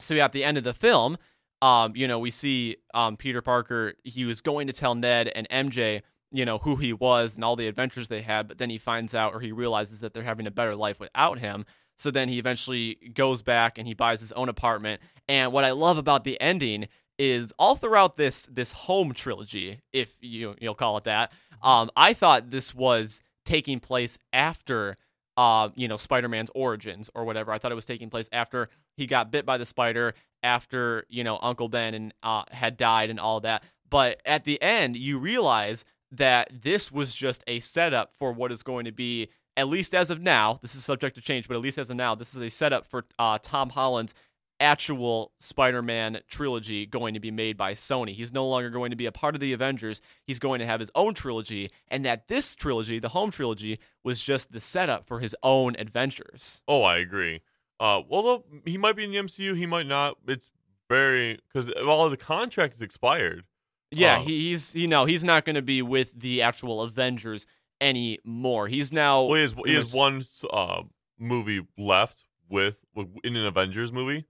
[0.00, 1.18] So at the end of the film,
[1.60, 3.92] um, you know we see um, Peter Parker.
[4.04, 7.56] He was going to tell Ned and MJ, you know, who he was and all
[7.56, 10.46] the adventures they had, but then he finds out or he realizes that they're having
[10.46, 11.66] a better life without him.
[11.96, 15.00] So then he eventually goes back and he buys his own apartment.
[15.28, 20.12] And what I love about the ending is all throughout this this home trilogy, if
[20.20, 21.32] you you'll call it that.
[21.62, 24.96] Um, I thought this was taking place after,
[25.36, 27.52] uh, you know, Spider-Man's origins or whatever.
[27.52, 31.24] I thought it was taking place after he got bit by the spider, after you
[31.24, 33.62] know Uncle Ben and uh, had died and all that.
[33.88, 38.62] But at the end, you realize that this was just a setup for what is
[38.62, 41.60] going to be, at least as of now, this is subject to change, but at
[41.60, 44.14] least as of now, this is a setup for uh, Tom Holland's
[44.60, 48.10] actual Spider-Man trilogy going to be made by Sony.
[48.14, 50.00] He's no longer going to be a part of the Avengers.
[50.26, 54.22] He's going to have his own trilogy, and that this trilogy, the home trilogy, was
[54.22, 56.62] just the setup for his own adventures.
[56.68, 57.42] Oh, I agree.
[57.80, 60.16] Uh, although he might be in the MCU, he might not.
[60.28, 60.50] It's
[60.88, 63.44] very because all of the contract is expired.
[63.90, 64.24] Yeah, Oh.
[64.24, 67.46] he, he's you know he's not going to be with the actual Avengers
[67.84, 68.68] anymore.
[68.68, 70.82] He's now Well, he has, he has one uh,
[71.18, 72.80] movie left with
[73.22, 74.24] in an Avengers movie.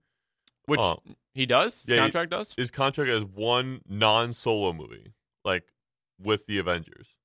[0.65, 0.95] which uh,
[1.33, 1.81] he does.
[1.83, 2.53] His yeah, he- contract does.
[2.57, 5.13] His contract has one non-solo movie,
[5.43, 5.63] like
[6.19, 7.15] with the Avengers.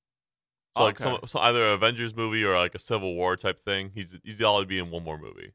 [0.77, 3.91] So like some, so either an Avengers movie or like a Civil War type thing.
[3.93, 5.51] He's he's allowed to be in one more movie.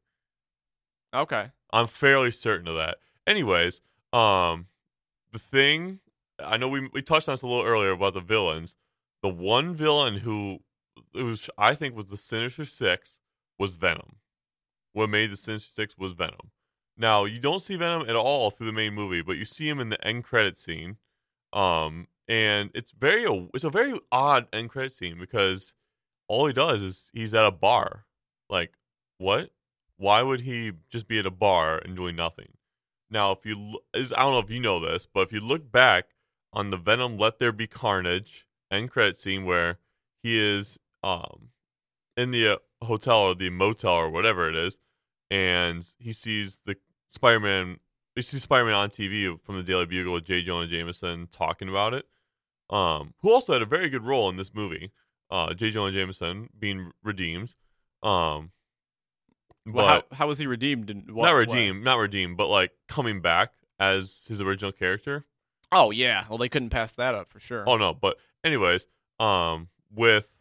[1.15, 1.51] Okay.
[1.73, 2.99] I'm fairly certain of that.
[3.27, 3.81] Anyways,
[4.13, 4.67] um,
[5.33, 6.01] the thing
[6.39, 8.75] I know we we touched on this a little earlier about the villains.
[9.23, 10.61] The one villain who
[11.17, 13.19] who's I think was the Sinister Six
[13.59, 14.17] was Venom.
[14.93, 16.51] What made the Sinister Six was Venom.
[16.97, 19.81] Now you don't see Venom at all through the main movie, but you see him
[19.81, 20.97] in the end credit scene.
[21.53, 23.25] Um, and it's very
[23.55, 25.75] it's a very odd end credit scene because
[26.29, 28.07] all he does is he's at a bar.
[28.49, 28.75] Like
[29.19, 29.51] what?
[29.99, 32.49] Why would he just be at a bar and doing nothing?
[33.11, 35.71] Now, if you is I don't know if you know this, but if you look
[35.71, 36.11] back
[36.53, 39.79] on the Venom Let There Be Carnage end credit scene where
[40.23, 41.49] he is um
[42.17, 44.79] in the uh, hotel or the motel or whatever it is,
[45.31, 46.77] and he sees the
[47.11, 47.79] Spider-Man.
[48.15, 50.43] He sees Spider-Man on TV from the Daily Bugle with J.
[50.43, 52.07] Jonah Jameson talking about it.
[52.71, 54.91] Um, who also had a very good role in this movie.
[55.31, 55.71] Uh, J.
[55.71, 57.55] Jonah Jameson being redeemed.
[58.03, 58.51] Um,
[59.67, 60.91] Well, but how, how was he redeemed?
[60.91, 65.27] In what not redeemed, not redeemed, but like coming back as his original character.
[65.73, 66.25] Oh yeah.
[66.29, 67.65] Well, they couldn't pass that up for sure.
[67.67, 68.87] Oh no, but anyways,
[69.21, 70.36] um, with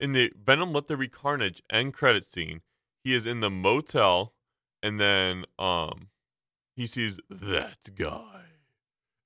[0.00, 2.60] in the Venom Let There Be Carnage end credit scene,
[3.02, 4.34] he is in the motel,
[4.82, 6.08] and then um,
[6.76, 8.42] he sees that guy,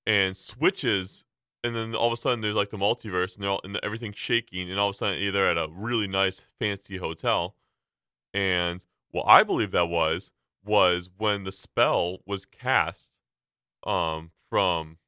[0.07, 1.25] and switches,
[1.63, 4.19] and then all of a sudden there's like the multiverse, and they're all and everything's
[4.19, 7.57] shaking, and all of a sudden either at a really nice fancy hotel,
[8.33, 10.31] and what I believe that was
[10.65, 13.11] was when the spell was cast,
[13.85, 14.99] um, from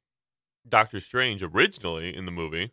[0.67, 2.71] Doctor Strange originally in the movie,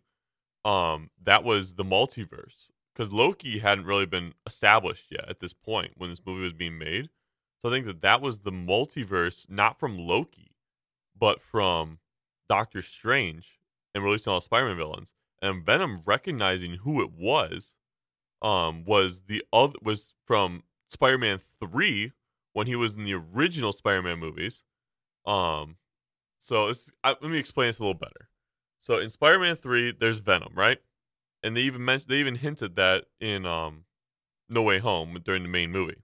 [0.64, 5.92] um, that was the multiverse because Loki hadn't really been established yet at this point
[5.96, 7.09] when this movie was being made.
[7.61, 10.57] So I think that that was the multiverse, not from Loki,
[11.16, 11.98] but from
[12.48, 13.59] Doctor Strange
[13.94, 15.12] and releasing all Spider-Man villains.
[15.40, 17.74] And Venom recognizing who it was,
[18.42, 22.12] um, was the other was from Spider-Man three
[22.52, 24.64] when he was in the original Spider-Man movies.
[25.24, 25.76] Um,
[26.40, 26.72] so
[27.05, 28.28] I, let me explain this a little better.
[28.81, 30.81] So in Spider-Man three, there's Venom, right?
[31.42, 33.85] And they even mentioned they even hinted that in um,
[34.48, 36.02] No Way Home during the main movie.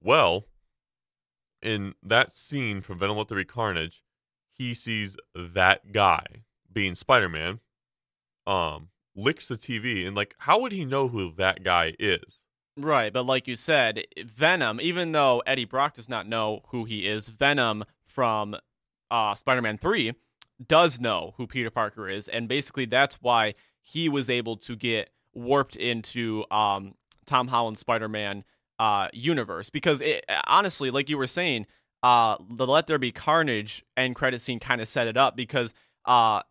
[0.00, 0.46] Well,
[1.60, 4.02] in that scene from Venom Let There Be Carnage,
[4.52, 6.24] he sees that guy
[6.72, 7.60] being Spider-Man,
[8.46, 12.44] um, licks the TV, and like, how would he know who that guy is?
[12.76, 17.06] Right, but like you said, Venom, even though Eddie Brock does not know who he
[17.06, 18.56] is, Venom from
[19.10, 20.14] uh, Spider Man 3
[20.64, 22.28] does know who Peter Parker is.
[22.28, 23.54] And basically, that's why
[23.90, 28.44] he was able to get warped into um, Tom Holland's Spider Man
[28.78, 29.70] uh, universe.
[29.70, 31.66] Because it, honestly, like you were saying,
[32.02, 35.72] uh, the Let There Be Carnage end credit scene kind of set it up because
[36.04, 36.42] uh,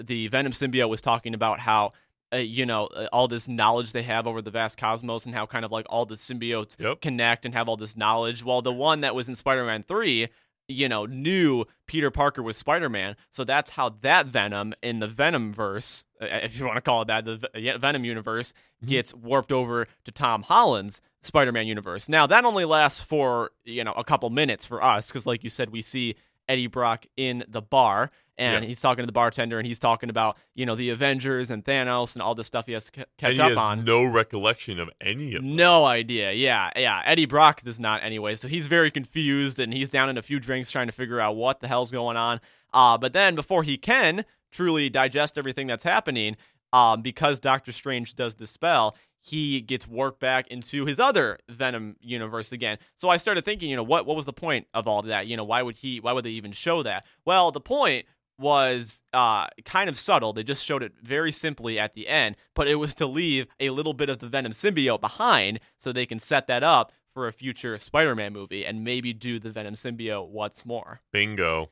[0.00, 1.92] the Venom symbiote was talking about how
[2.32, 5.44] uh, you know uh, all this knowledge they have over the vast cosmos and how
[5.44, 7.02] kind of like all the symbiotes Yep.
[7.02, 10.28] connect and have all this knowledge while the one that was in spider-man 3
[10.68, 13.16] you know knew peter parker was spider-man.
[13.30, 17.02] So that's how that venom in the venom verse uh, if you want to call
[17.02, 18.52] it that the venom universe
[18.84, 18.88] Mhm.
[18.88, 22.08] gets warped over to tom holland's spider-man universe.
[22.08, 25.50] Now that only lasts for you know a couple minutes for us because like you
[25.50, 26.14] said we see
[26.48, 28.68] eddie brock in the bar and Yeah.
[28.68, 32.14] he's talking to the bartender and he's talking about you know the avengers and thanos
[32.14, 34.90] and all this stuff he has to ca- catch up has on no recollection of
[35.00, 35.56] any of them.
[35.56, 36.32] no idea.
[36.32, 37.02] Yeah, yeah.
[37.04, 38.36] Eddie Brock does not anyway.
[38.36, 41.36] So he's very confused and he's down in a few drinks trying to figure out
[41.36, 42.40] what the hell's going on.
[42.74, 46.36] Uh, but then before he can truly digest everything that's happening,
[46.72, 51.96] um, because Doctor Strange does the spell, he gets warped back into his other Venom
[52.00, 52.78] universe again.
[52.96, 55.26] So I started thinking, you know, what what was the point of all that?
[55.26, 57.04] You know, why would he why would they even show that?
[57.24, 58.06] Well, the point
[58.38, 60.32] was uh, kind of subtle.
[60.32, 63.70] They just showed it very simply at the end, but it was to leave a
[63.70, 67.32] little bit of the Venom symbiote behind so they can set that up for a
[67.32, 71.00] future Spider-Man movie and maybe do the Venom symbiote once more.
[71.12, 71.70] Bingo.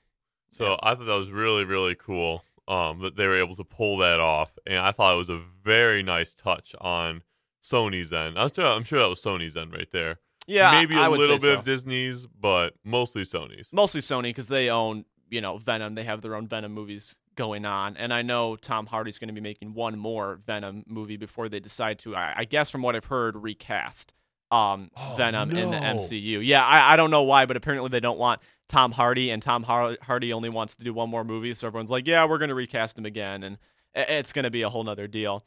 [0.50, 0.76] So Yeah.
[0.82, 4.20] I thought that was really, really cool um, that they were able to pull that
[4.20, 4.56] off.
[4.66, 7.22] And I thought it was a very nice touch on
[7.62, 8.38] Sony's end.
[8.38, 10.20] I was, I'm sure that was Sony's end right there.
[10.46, 11.54] Yeah, maybe I a little bit so.
[11.54, 13.68] of Disney's, but mostly Sony's.
[13.72, 15.94] mostly Sony because they own you know Venom.
[15.94, 19.34] They have their own Venom movies going on, and I know Tom Hardy's going to
[19.34, 22.14] be making one more Venom movie before they decide to.
[22.14, 24.14] I, I guess from what I've heard, recast
[24.50, 25.76] um Oh, Venom in the.
[25.76, 26.40] MCU.
[26.44, 29.62] Yeah, I, I don't know why, but apparently they don't want Tom Hardy, and Tom
[29.64, 32.50] Har- Hardy only wants to do one more movie, so everyone's like, yeah, we're going
[32.50, 33.58] to recast him again, and
[33.94, 35.44] it's going to be a whole nother deal.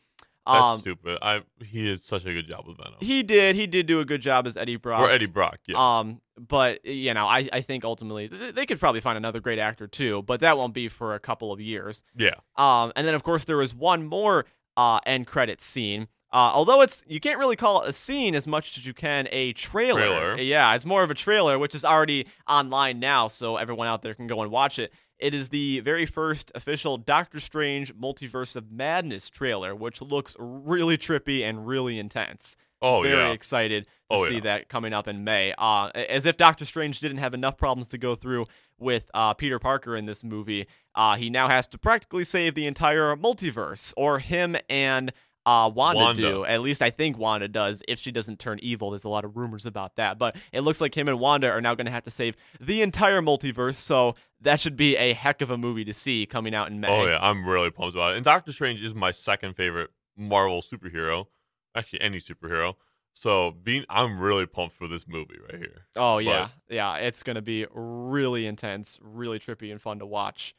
[0.47, 1.19] That's Um, stupid.
[1.21, 2.93] I he did such a good job with Venom.
[3.01, 3.55] he did.
[3.55, 5.01] He did do a good job as Eddie Brock.
[5.01, 5.59] or Eddie Brock.
[5.67, 5.75] Yeah.
[5.99, 9.59] Um, but you know, I, I think ultimately th- they could probably find another great
[9.59, 12.03] actor too, but that won't be for a couple of years.
[12.15, 12.35] yeah.
[12.55, 14.45] Um, and then of course there was one more
[14.77, 16.07] uh end credit scene.
[16.31, 19.27] Uh, although it's you can't really call it a scene as much as you can
[19.31, 20.01] a trailer.
[20.01, 20.37] Trailer.
[20.41, 24.13] Yeah, it's more of a trailer, which is already online now, so everyone out there
[24.13, 24.91] can go and watch it.
[25.19, 30.97] It is the very first official Doctor Strange Multiverse of Madness trailer, which looks really
[30.97, 33.31] trippy and really intense Oh very yeah.
[33.31, 34.39] excited to Oh, see yeah.
[34.41, 35.53] that coming up in May.
[35.57, 38.45] Uh, as if Doctor Strange didn't have enough problems to go through
[38.77, 42.67] with uh, Peter Parker in this movie, uh, he now has to practically save the
[42.67, 45.11] entire multiverse, or him and
[45.47, 46.21] uh, Wanda, Wanda.
[46.21, 46.45] do.
[46.45, 48.91] At least I think Wanda does, if she doesn't turn evil.
[48.91, 51.61] There's a lot of rumors about that, but it looks like him and Wanda are
[51.61, 53.75] now going to have to save the entire multiverse.
[53.75, 56.89] So that should be a heck of a movie to see coming out in May.
[56.89, 58.17] Oh yeah, I'm really pumped about it.
[58.17, 61.27] And Doctor Strange is my second favorite Marvel superhero.
[61.73, 62.73] Actually, any superhero.
[63.13, 65.85] So being, I'm really pumped for this movie right here.
[65.95, 66.97] Oh yeah, yeah.
[66.97, 70.53] It's gonna be really intense, really trippy, and fun to watch.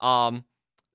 [0.00, 0.44] Um,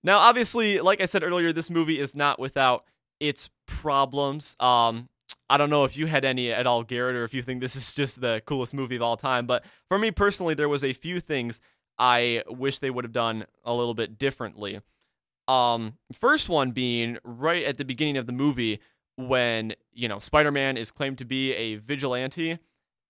[0.01, 2.85] now obviously, like I said earlier, this movie is not without
[3.23, 4.57] its problems.
[4.59, 5.07] Um,
[5.49, 7.75] I don't know if you had any at all, Garrett, or if you think this
[7.75, 9.47] is just the coolest movie of all time.
[9.47, 11.61] But for me personally, there was a few things
[11.97, 14.81] I wish they would have done a little bit differently.
[15.47, 18.79] Um, first one being right at the beginning of the movie
[19.15, 22.59] when you know Spider-Man is claimed to be a vigilante,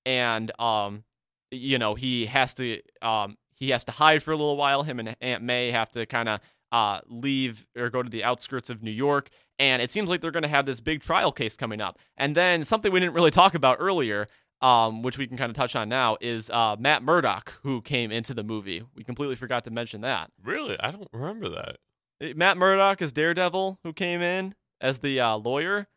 [0.06, 1.04] and um,
[1.52, 4.84] you know he has to um he has to hide for a little while.
[4.84, 6.40] Him and Aunt May have to kind of
[6.72, 9.30] uh leave or go to the outskirts of New York,
[9.64, 11.98] and it seems like they're going to have this big trial case coming up.
[12.18, 14.28] And then something we didn't really talk about earlier.
[14.62, 18.14] Um, which we can kind of touch on now is uh, Matt Murdock, who came
[18.14, 18.82] into the movie.
[18.96, 20.32] We completely forgot to mention that.
[20.42, 22.38] Really, I don't remember that.
[22.38, 25.88] Matt Murdock is Daredevil, who came in as the uh, lawyer.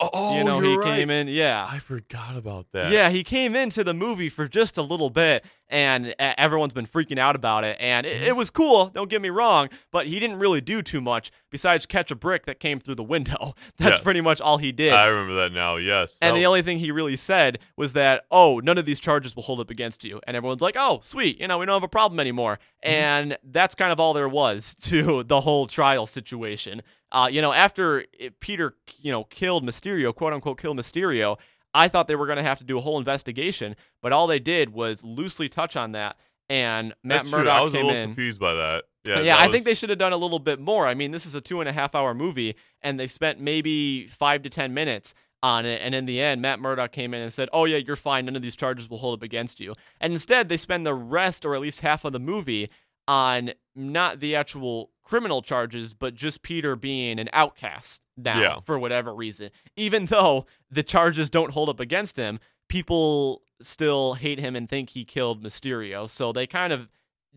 [0.00, 0.84] Oh, you know, he right.
[0.96, 1.28] came in.
[1.28, 2.90] Yeah, I forgot about that.
[2.90, 7.18] yeah, he came into the movie for just a little bit, and everyone's been freaking
[7.18, 7.76] out about it.
[7.78, 11.00] And it, it was cool, don't get me wrong, but he didn't really do too
[11.00, 13.54] much besides catch a brick that came through the window.
[13.78, 14.00] That's Yes.
[14.00, 14.92] pretty much all he did.
[14.94, 15.76] I remember that now.
[15.76, 16.18] Yes.
[16.22, 19.42] and the only thing he really said was that, oh, none of these charges will
[19.42, 20.20] hold up against you.
[20.26, 22.58] And everyone's like, oh, sweet, you know, we don't have a problem anymore.
[22.84, 22.94] Mm-hmm.
[22.94, 26.82] And that's kind of all there was to the whole trial situation.
[27.12, 31.36] Uh, you know, after it, Peter, you know, killed Mysterio, quote unquote, killed Mysterio,
[31.74, 34.38] I thought they were going to have to do a whole investigation, but all they
[34.38, 36.16] did was loosely touch on that.
[36.48, 37.38] And Matt That's true.
[37.40, 38.08] Murdock I was a little in.
[38.08, 38.84] confused by that.
[39.06, 39.20] Yeah.
[39.20, 40.86] Yeah, I was- think they should have done a little bit more.
[40.86, 44.06] I mean, this is a two and a half hour movie, and they spent maybe
[44.08, 45.80] five to ten minutes on it.
[45.82, 48.26] And in the end, Matt Murdock came in and said, "Oh yeah, you're fine.
[48.26, 51.44] None of these charges will hold up against you." And instead, they spend the rest,
[51.46, 52.68] or at least half of the movie,
[53.08, 58.60] on not the actual criminal charges, but just Peter being an outcast now Yeah.
[58.64, 59.50] for whatever reason.
[59.76, 64.90] Even though the charges don't hold up against him, people still hate him and think
[64.90, 66.08] he killed Mysterio.
[66.08, 66.88] So they kind of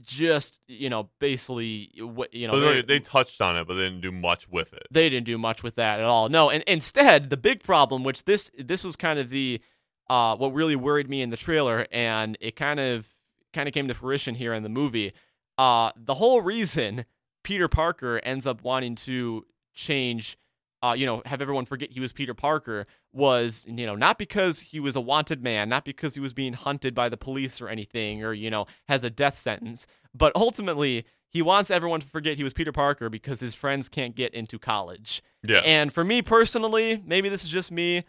[0.01, 1.91] just you know basically
[2.31, 4.87] you know they, they touched on it, but they didn't do much with it.
[4.91, 6.29] they didn't do much with that at all.
[6.29, 9.61] No, and instead the big problem, which this this was kind of the
[10.09, 13.07] uh, what really worried me in the trailer, and it kind of
[13.51, 15.13] kind of came to fruition here in the movie.
[15.59, 17.05] Uh, the whole reason
[17.43, 20.37] Peter Parker ends up wanting to change,
[20.81, 24.59] uh, you know, have everyone forget he was Peter Parker was, you know, not because
[24.59, 27.69] he was a wanted man, not because he was being hunted by the police or
[27.69, 32.37] anything, or you know, has a death sentence, but ultimately he wants everyone to forget
[32.37, 35.23] he was Peter Parker because his friends can't get into college.
[35.43, 35.59] Yeah.
[35.59, 38.03] And for me personally, maybe this is just me,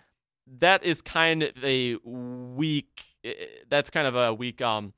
[0.58, 3.02] that is kind of a weak.
[3.24, 3.32] eh,
[3.70, 4.92] That's kind of a weak um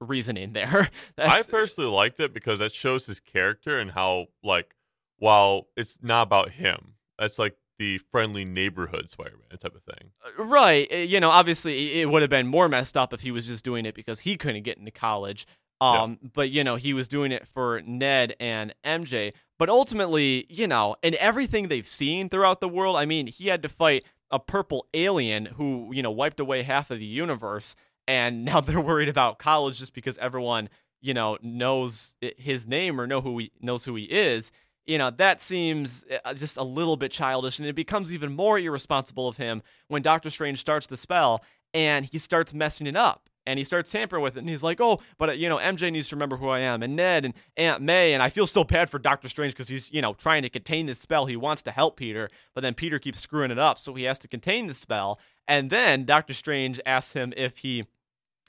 [0.00, 0.90] reasoning there.
[1.18, 4.74] I personally liked it because that shows his character and how, like,
[5.18, 10.10] while it's not about him, that's like the friendly neighborhood Spider-Man type of thing.
[10.38, 10.86] right.
[10.90, 13.64] eh, You know, obviously it would have been more messed up if he was just
[13.64, 15.46] doing it because he couldn't get into college.
[15.80, 16.02] Yeah.
[16.02, 19.32] Um, but you know, he was doing it for Ned and MJ.
[19.58, 23.62] But ultimately, you know, in everything they've seen throughout the world, I mean, he had
[23.62, 27.76] to fight a purple alien who, you know, wiped away half of the universe,
[28.08, 30.68] and now they're worried about college just because everyone,
[31.00, 34.52] you know, knows his name or know who he knows who he is.
[34.86, 38.58] You know, that seems uh, just a little bit childish, and it becomes even more
[38.58, 41.42] irresponsible of him when Doctor Strange starts the spell
[41.74, 44.80] and he starts messing it up and he starts tampering with it and he's like
[44.80, 47.34] oh but uh, you know mj needs to remember who i am and ned and
[47.56, 50.42] aunt may and i feel so bad for doctor strange because he's you know trying
[50.42, 53.58] to contain this spell he wants to help peter but then peter keeps screwing it
[53.58, 57.58] up so he has to contain the spell and then doctor strange asks him if
[57.58, 57.84] he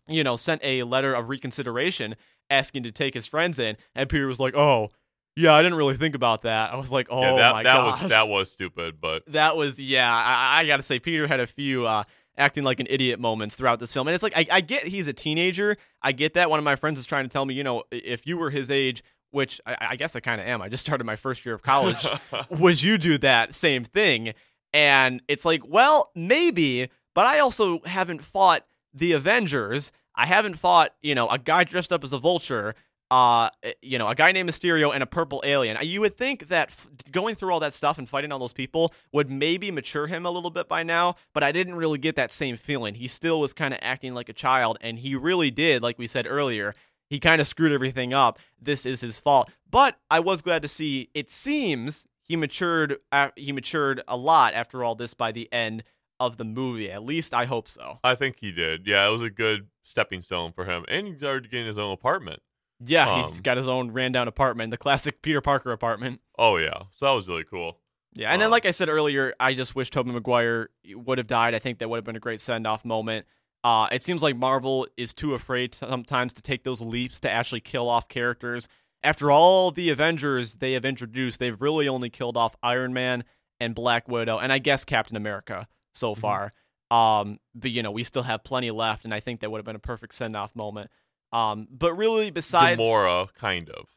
[0.07, 2.15] you know sent a letter of reconsideration
[2.49, 4.89] asking to take his friends in and peter was like oh
[5.37, 6.73] yeah, I didn't really think about that.
[6.73, 8.01] I was like, oh yeah, that, my that gosh.
[8.01, 10.11] was that was stupid, but that was yeah.
[10.11, 12.05] I, I got to say, Peter had a few uh,
[12.37, 15.07] acting like an idiot moments throughout this film, and it's like I, I get he's
[15.07, 15.77] a teenager.
[16.01, 16.49] I get that.
[16.49, 18.71] One of my friends is trying to tell me, you know, if you were his
[18.71, 20.59] age, which I, I guess I kind of am.
[20.59, 22.07] I just started my first year of college.
[22.49, 24.33] would you do that same thing?
[24.73, 28.65] And it's like, well, maybe, but I also haven't fought
[28.97, 29.91] the Avengers.
[30.15, 32.75] I haven't fought, you know, a guy dressed up as a vulture
[33.09, 33.49] uh,
[33.81, 35.77] you know, a guy named Mysterio and a purple alien.
[35.81, 38.93] You would think that f- going through all that stuff and fighting all those people
[39.13, 42.33] would maybe mature him a little bit by now, but I didn't really get that
[42.33, 42.95] same feeling.
[42.95, 46.07] He still was kind of acting like a child, and he really did, like we
[46.07, 46.73] said earlier,
[47.09, 48.39] he kind of screwed everything up.
[48.61, 49.49] This is his fault.
[49.69, 51.09] But I was glad to see.
[51.13, 52.97] It seems he matured.
[53.13, 55.83] Uh, he matured a lot after all this by the end
[56.19, 56.91] of the movie.
[56.91, 57.99] At least I hope so.
[58.03, 58.87] I think he did.
[58.87, 61.91] Yeah, it was a good stepping stone for him, and he started getting his own
[61.93, 62.41] apartment.
[62.83, 66.21] Yeah, Um, he's got his own ran down apartment, the classic Peter Parker apartment.
[66.37, 67.79] Oh yeah, so that was really cool.
[68.13, 71.27] Yeah, and then Um, like I said earlier, I just wish Tobey Maguire would have
[71.27, 71.53] died.
[71.53, 73.25] I think that would have been a great send off moment.
[73.63, 77.59] Uh, it seems like Marvel is too afraid sometimes to take those leaps to actually
[77.59, 78.67] kill off characters.
[79.03, 83.23] After all the Avengers they have introduced, they've really only killed off Iron Man
[83.59, 85.67] and Black Widow, and I guess Captain America
[85.97, 86.19] so Mhm.
[86.19, 86.51] far.
[86.89, 89.65] Um, but you know, we still have plenty left, and I think that would have
[89.65, 90.89] been a perfect send off moment.
[91.33, 93.87] Um, but really, besides Gamora, kind of.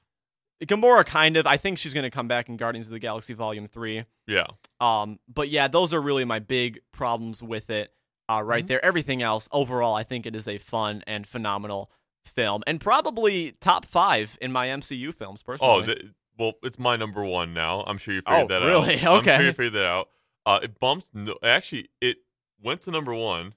[0.64, 3.32] Gamora, kind of, I think she's going to come back in Guardians of the Galaxy
[3.32, 4.04] Volume Three.
[4.26, 4.46] Yeah,
[4.80, 7.92] Um, but yeah, those are really my big problems with it.
[8.28, 8.68] Uh, right Mhm.
[8.68, 8.84] there.
[8.84, 11.90] Everything else, overall, I think it is a fun and phenomenal
[12.24, 15.42] film, and probably top five in my MCU films.
[15.42, 16.04] Personally, Oh, th-
[16.38, 17.82] well, it's my number one now.
[17.86, 18.94] I'm sure you figured Oh, that really?
[19.00, 19.02] out.
[19.02, 19.18] Really?
[19.20, 19.34] Okay.
[19.34, 20.10] I'm sure you figured that out.
[20.46, 21.10] Uh, it bumps.
[21.12, 22.18] No, actually, it
[22.62, 23.54] went to number one,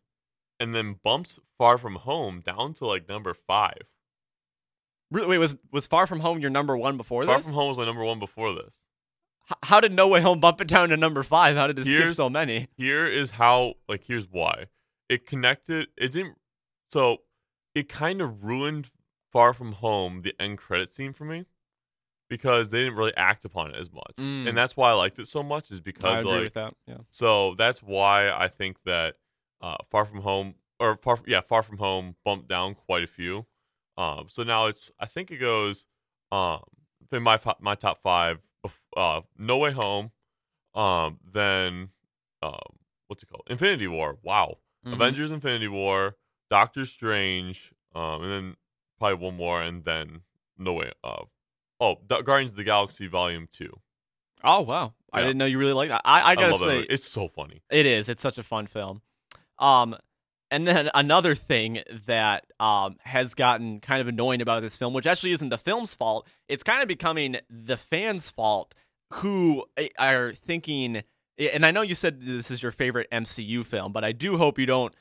[0.60, 3.84] and then bumps Far From Home down to like number five.
[5.12, 7.30] Really, wait, was was Far From Home your number one before this?
[7.30, 7.46] Far this?
[7.46, 8.82] From Home was my number one before this.
[9.50, 11.56] H- how did No Way Home bump it down to number five?
[11.56, 12.68] How did it skip so many?
[12.76, 13.76] Here is how.
[13.88, 14.66] Like, here's why.
[15.10, 15.88] It connected.
[15.98, 16.38] It didn't.
[16.90, 17.18] So,
[17.76, 18.90] it kind of ruined
[19.32, 21.46] Far From Home the end credit scene for me
[22.38, 24.48] because they didn't really act upon it as much, Mm.
[24.50, 25.70] and that's why I liked it so much.
[25.72, 26.74] Is because like with that.
[26.88, 26.98] Yeah.
[27.12, 29.18] So that's why I think that
[29.62, 33.46] uh, Far From Home or Far yeah Far From Home bumped down quite a few.
[33.98, 35.86] Um, so now it's I think it goes
[36.32, 36.64] um
[37.12, 38.40] in my my top five.
[38.98, 40.12] Uh, no Way Home,
[40.74, 41.90] um, then
[42.42, 42.60] um,
[43.08, 43.44] what's it called?
[43.50, 44.18] Infinity War.
[44.24, 44.94] Wow, Mhm.
[44.94, 46.16] Avengers: Infinity War,
[46.50, 48.56] Doctor Strange, um, and then
[48.98, 50.22] probably one more, and then
[50.58, 50.92] No Way.
[51.04, 51.26] Uh,
[51.84, 53.80] oh, Guardians of the Galaxy Volume Two.
[54.44, 56.02] Oh wow, I didn't know you really liked that.
[56.06, 57.62] I, I gotta love say, it's so funny.
[57.70, 58.10] It is.
[58.10, 59.02] It's such a fun film.
[59.60, 59.96] Um,
[60.52, 65.08] and then another thing that um has gotten kind of annoying about this film, which
[65.08, 68.76] actually isn't the film's fault, it's kind of becoming the fans' fault
[69.14, 71.04] who eh, are thinking.
[71.38, 74.60] And I know you said this is your favorite MCU film, but I do hope
[74.60, 74.94] you don't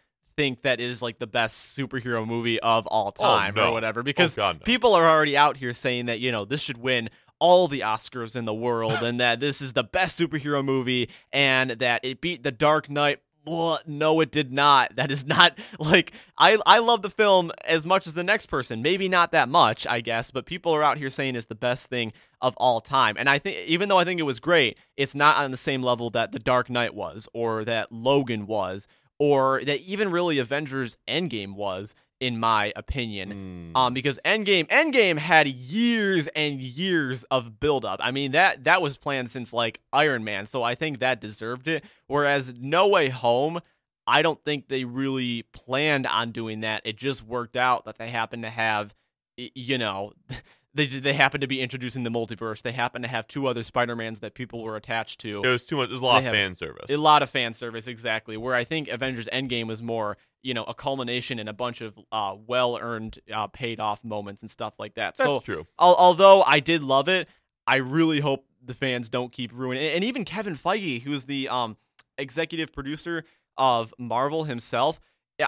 [0.43, 3.68] think that is like the best superhero movie of all oh, time no.
[3.68, 4.64] or whatever, oh, because oh God, no.
[4.64, 8.34] people are already out here saying that you know this should win all the Oscars
[8.34, 12.43] in the world and that this is the best superhero movie and that it beat
[12.43, 13.20] The Dark Knight.
[13.47, 14.97] Well, no, it did not.
[14.97, 18.82] That is not like I I love the film as much as the next person.
[18.82, 21.86] Maybe not that much, I guess, but people are out here saying it's the best
[21.86, 23.14] thing of all time.
[23.16, 25.84] And I think even though I think it was great, it's not on the same
[25.84, 28.88] level that The Dark Knight was or that Logan was
[29.23, 33.79] or that even really Avengers Endgame was in my opinion Mm.
[33.79, 38.01] um, because Endgame Endgame had years and years of buildup.
[38.03, 41.68] I mean that that was planned since like Iron Man, so I think that deserved
[41.68, 41.85] it.
[42.09, 43.61] Whereas No Way Home,
[44.09, 46.83] I don't think they really planned on doing that.
[46.85, 48.93] It just worked out that they happened to have,
[49.37, 50.12] you know.
[50.75, 52.62] They, they happen to be introducing the multiverse.
[52.62, 55.62] They happen to have two other Spider Mans that people were attached to It was
[55.62, 55.91] too much.
[55.91, 56.91] There's a lot They of fan service.
[56.91, 60.64] a lot of fan service exactly where i think avengers endgame was more you know
[60.64, 64.95] a culmination and a bunch of uh, well-earned uh, paid off moments and stuff like
[64.95, 65.66] that That's so true.
[65.79, 67.29] al- although i did love it
[67.66, 71.49] i really hope the fans don't keep ruining it and even kevin feige who's the
[71.49, 71.77] um,
[72.18, 73.25] executive producer
[73.59, 75.01] of marvel himself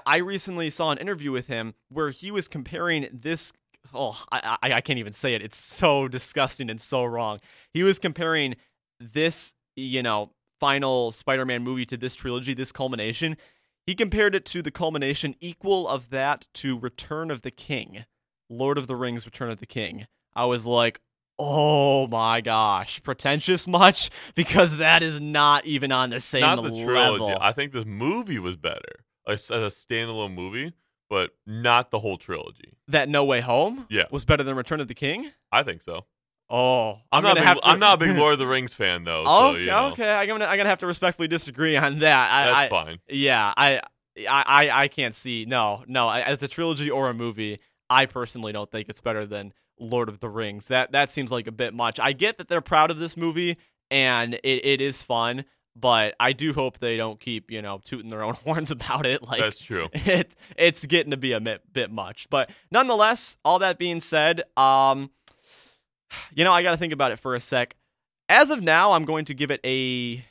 [0.06, 3.52] i recently saw an interview with him where he was comparing this
[3.92, 7.40] oh I, I, I can't even say it it's so disgusting and so wrong
[7.72, 8.54] he was comparing
[8.98, 10.30] this you know
[10.60, 13.36] final Spider-Man movie to this trilogy, this culmination,
[13.86, 18.06] he compared it to the culmination equal of that to Return of the King,
[18.48, 20.06] Lord of the Rings, Return of the King.
[20.34, 21.00] I was like,
[21.38, 26.70] oh my gosh, pretentious much because that is not even on the same Not the
[26.70, 27.24] trilogy.
[27.24, 27.38] level.
[27.40, 30.72] I think this movie was better as as a standalone movie,
[31.14, 32.72] but not the whole trilogy.
[32.88, 34.04] that No Way Home Yeah.
[34.10, 35.30] was better than Return of the King.
[35.52, 36.06] I think so.
[36.50, 37.32] Oh, I'm, not.
[37.32, 39.24] A big, have to- I'm not a big Lord of the Rings fan though.
[39.24, 40.12] So, okay, you know, okay.
[40.12, 42.30] I'm gonna I'm gonna have to respectfully disagree on that.
[42.32, 42.98] I, That's I, fine.
[43.08, 43.80] Yeah, I,
[44.18, 45.44] I, I, I can't see.
[45.46, 46.08] No, no.
[46.08, 50.08] I- As a trilogy or a movie, I personally don't think it's better than Lord
[50.08, 50.68] of the Rings.
[50.68, 51.98] That that seems like a bit much.
[52.00, 53.56] I get that they're proud of this movie
[53.90, 55.44] and it, it is fun,
[55.76, 59.22] but I do hope they don't keep you know tooting their own horns about it.
[59.22, 59.88] Like That's true.
[59.92, 62.28] it it's getting to be a bit, bit much.
[62.30, 65.10] But nonetheless, all that being said, um,
[66.34, 67.76] you know I got to think about it for a sec.
[68.28, 70.24] As of now, I'm going to give it a.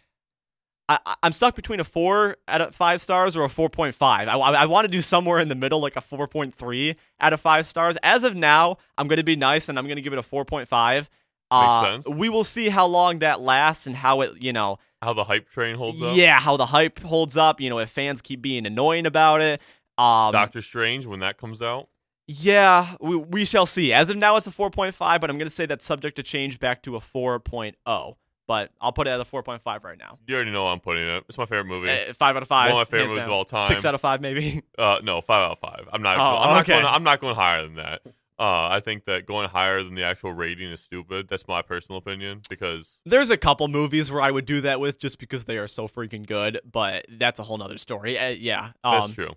[0.90, 3.96] I, I'm stuck between a four out of five stars or a 4.5.
[4.02, 7.40] I, I, I want to do somewhere in the middle, like a 4.3 out of
[7.40, 7.96] five stars.
[8.04, 10.24] As of now, I'm going to be nice and I'm going to give it a
[10.24, 11.08] 4.5.
[11.52, 12.08] Uh, sense.
[12.08, 15.50] We will see how long that lasts and how it, you know, How the hype
[15.50, 16.16] train holds up.
[16.16, 17.62] yeah, how the hype holds up.
[17.62, 19.62] You know, if fans keep being annoying about it.
[19.98, 21.88] Um, Doctor Strange when that comes out.
[22.28, 23.94] yeah, we, we shall see.
[23.94, 26.60] As of now, it's a 4.5, but I'm going to say that's subject to change
[26.60, 28.16] back to a 4.0.
[28.48, 30.18] But I'll put it at a 4.5 right now.
[30.28, 31.24] You already know I'm putting it.
[31.30, 31.90] It's my favorite movie.
[31.90, 32.72] Uh, five out of five.
[32.74, 33.30] One of my favorite movies down.
[33.30, 33.62] of all time.
[33.64, 34.62] Six out of five, maybe.
[34.78, 35.88] Uh, no, five out of five.
[35.94, 36.18] I'm not.
[36.18, 36.86] Oh, I'm not going.
[36.86, 38.02] I'm not going higher than that.
[38.40, 41.28] Uh, I think that going higher than the actual rating is stupid.
[41.28, 45.00] That's my personal opinion because There's a couple movies where I would do that with
[45.00, 48.18] just because they are so freaking good, but that's a whole nother story.
[48.18, 48.72] Uh, yeah.
[48.84, 49.32] that's Um, true.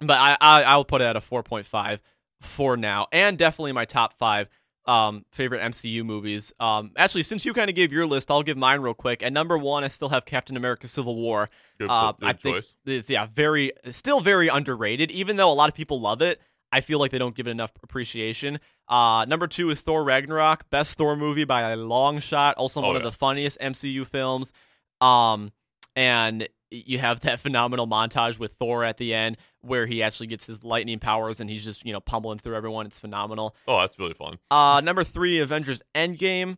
[0.00, 1.98] but I, I I'll put it at a 4.5
[2.40, 4.48] for now, and definitely my top five
[4.86, 6.52] um favorite MCU movies.
[6.60, 9.22] Um, actually, since you kind of gave your list, I'll give mine real quick.
[9.22, 11.48] At number one, I still have Captain America: Civil War.
[11.78, 12.74] Good, Uh, good I think choice.
[12.84, 15.10] it's yeah, very still very underrated.
[15.10, 16.38] Even though a lot of people love it,
[16.74, 18.58] I feel like they don't give it enough appreciation.
[18.88, 22.56] Uh, number two is Thor Ragnarok, best Thor movie by a long shot.
[22.56, 24.52] Also Oh, one of the funniest MCU films.
[25.00, 25.52] Um,
[25.94, 30.46] and you have that phenomenal montage with Thor at the end where he actually gets
[30.46, 32.86] his lightning powers and he's just you know pummeling through everyone.
[32.86, 33.54] It's phenomenal.
[33.68, 34.38] Oh, that's really fun.
[34.50, 36.56] Uh, number three, Avengers Endgame.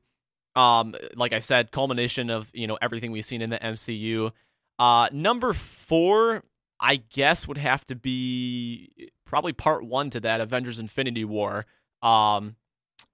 [0.55, 4.33] Um, like I said, culmination of you know everything we've seen in the MCU.
[4.79, 6.43] Uh, number four,
[6.81, 11.66] I guess would have to be probably part one to that Avengers Infinity War.
[12.03, 12.57] Um,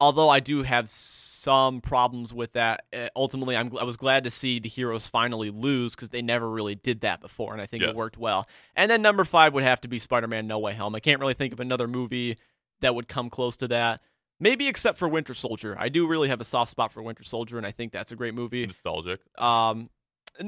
[0.01, 2.85] although I do have some problems with that.
[2.93, 6.49] Uh, ultimately, I'm I was glad to see the heroes finally lose because they never
[6.49, 7.91] really did that before, and I think Yes.
[7.91, 8.49] it worked well.
[8.77, 10.95] And then number five would have to be Spider-Man: No Way Home.
[10.95, 12.37] I can't really think of another movie
[12.81, 14.01] that would come close to that.
[14.41, 15.77] Maybe except for Winter Soldier.
[15.79, 18.17] I do really have a soft spot for Winter Soldier, and I think that's a
[18.17, 18.67] great movie.
[18.67, 19.21] Nostalgic.
[19.41, 19.89] Um,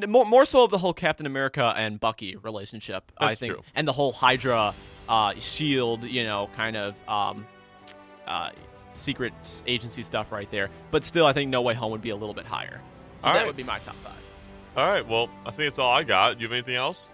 [0.08, 3.12] more more so of the whole Captain America and Bucky relationship.
[3.18, 3.62] I think, true.
[3.74, 4.74] and the whole Hydra,
[5.08, 7.46] uh, Shield, you know, kind of um,
[8.26, 8.50] uh,
[8.94, 9.32] secret
[9.66, 10.70] agency stuff right there.
[10.90, 12.80] But still, I think No Way Home would be a little bit higher.
[13.20, 13.46] So All that right.
[13.46, 14.12] would be my top five.
[14.76, 15.06] All right.
[15.06, 16.36] Well, I think that's all I got.
[16.36, 17.08] Do you have anything else?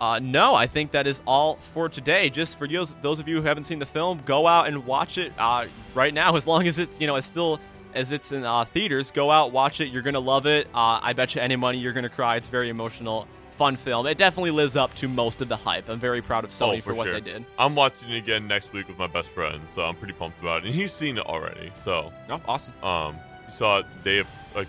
[0.00, 2.28] Uh, no, I think that is all for today.
[2.28, 5.16] Just for those those of you who haven't seen the film, go out and watch
[5.16, 6.36] it uh, right now.
[6.36, 7.58] As long as it's you know it's still
[7.94, 9.88] as it's in uh, theaters, go out watch it.
[9.88, 10.66] You're gonna love it.
[10.74, 12.36] Uh, I bet you any money you're gonna cry.
[12.36, 13.26] It's very emotional,
[13.56, 14.06] fun film.
[14.06, 15.88] It definitely lives up to most of the hype.
[15.88, 17.14] I'm very proud of Sony Oh, for, for what sure.
[17.14, 17.44] they did.
[17.58, 20.58] I'm watching it again next week with my best friend, so I'm pretty pumped about
[20.62, 20.66] it.
[20.66, 21.72] And he's seen it already.
[21.82, 22.74] So, Oh, awesome.
[22.84, 24.68] um, he saw it day of like,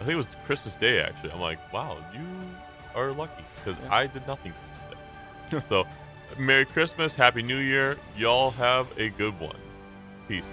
[0.00, 1.32] I think it was Christmas Day actually.
[1.32, 2.20] I'm like, wow, you
[2.94, 3.94] are lucky because Yeah.
[3.94, 4.52] I did nothing
[5.68, 5.86] so,
[6.38, 7.96] Merry Christmas, Happy New Year.
[8.16, 9.56] Y'all have a good one.
[10.28, 10.46] Peace.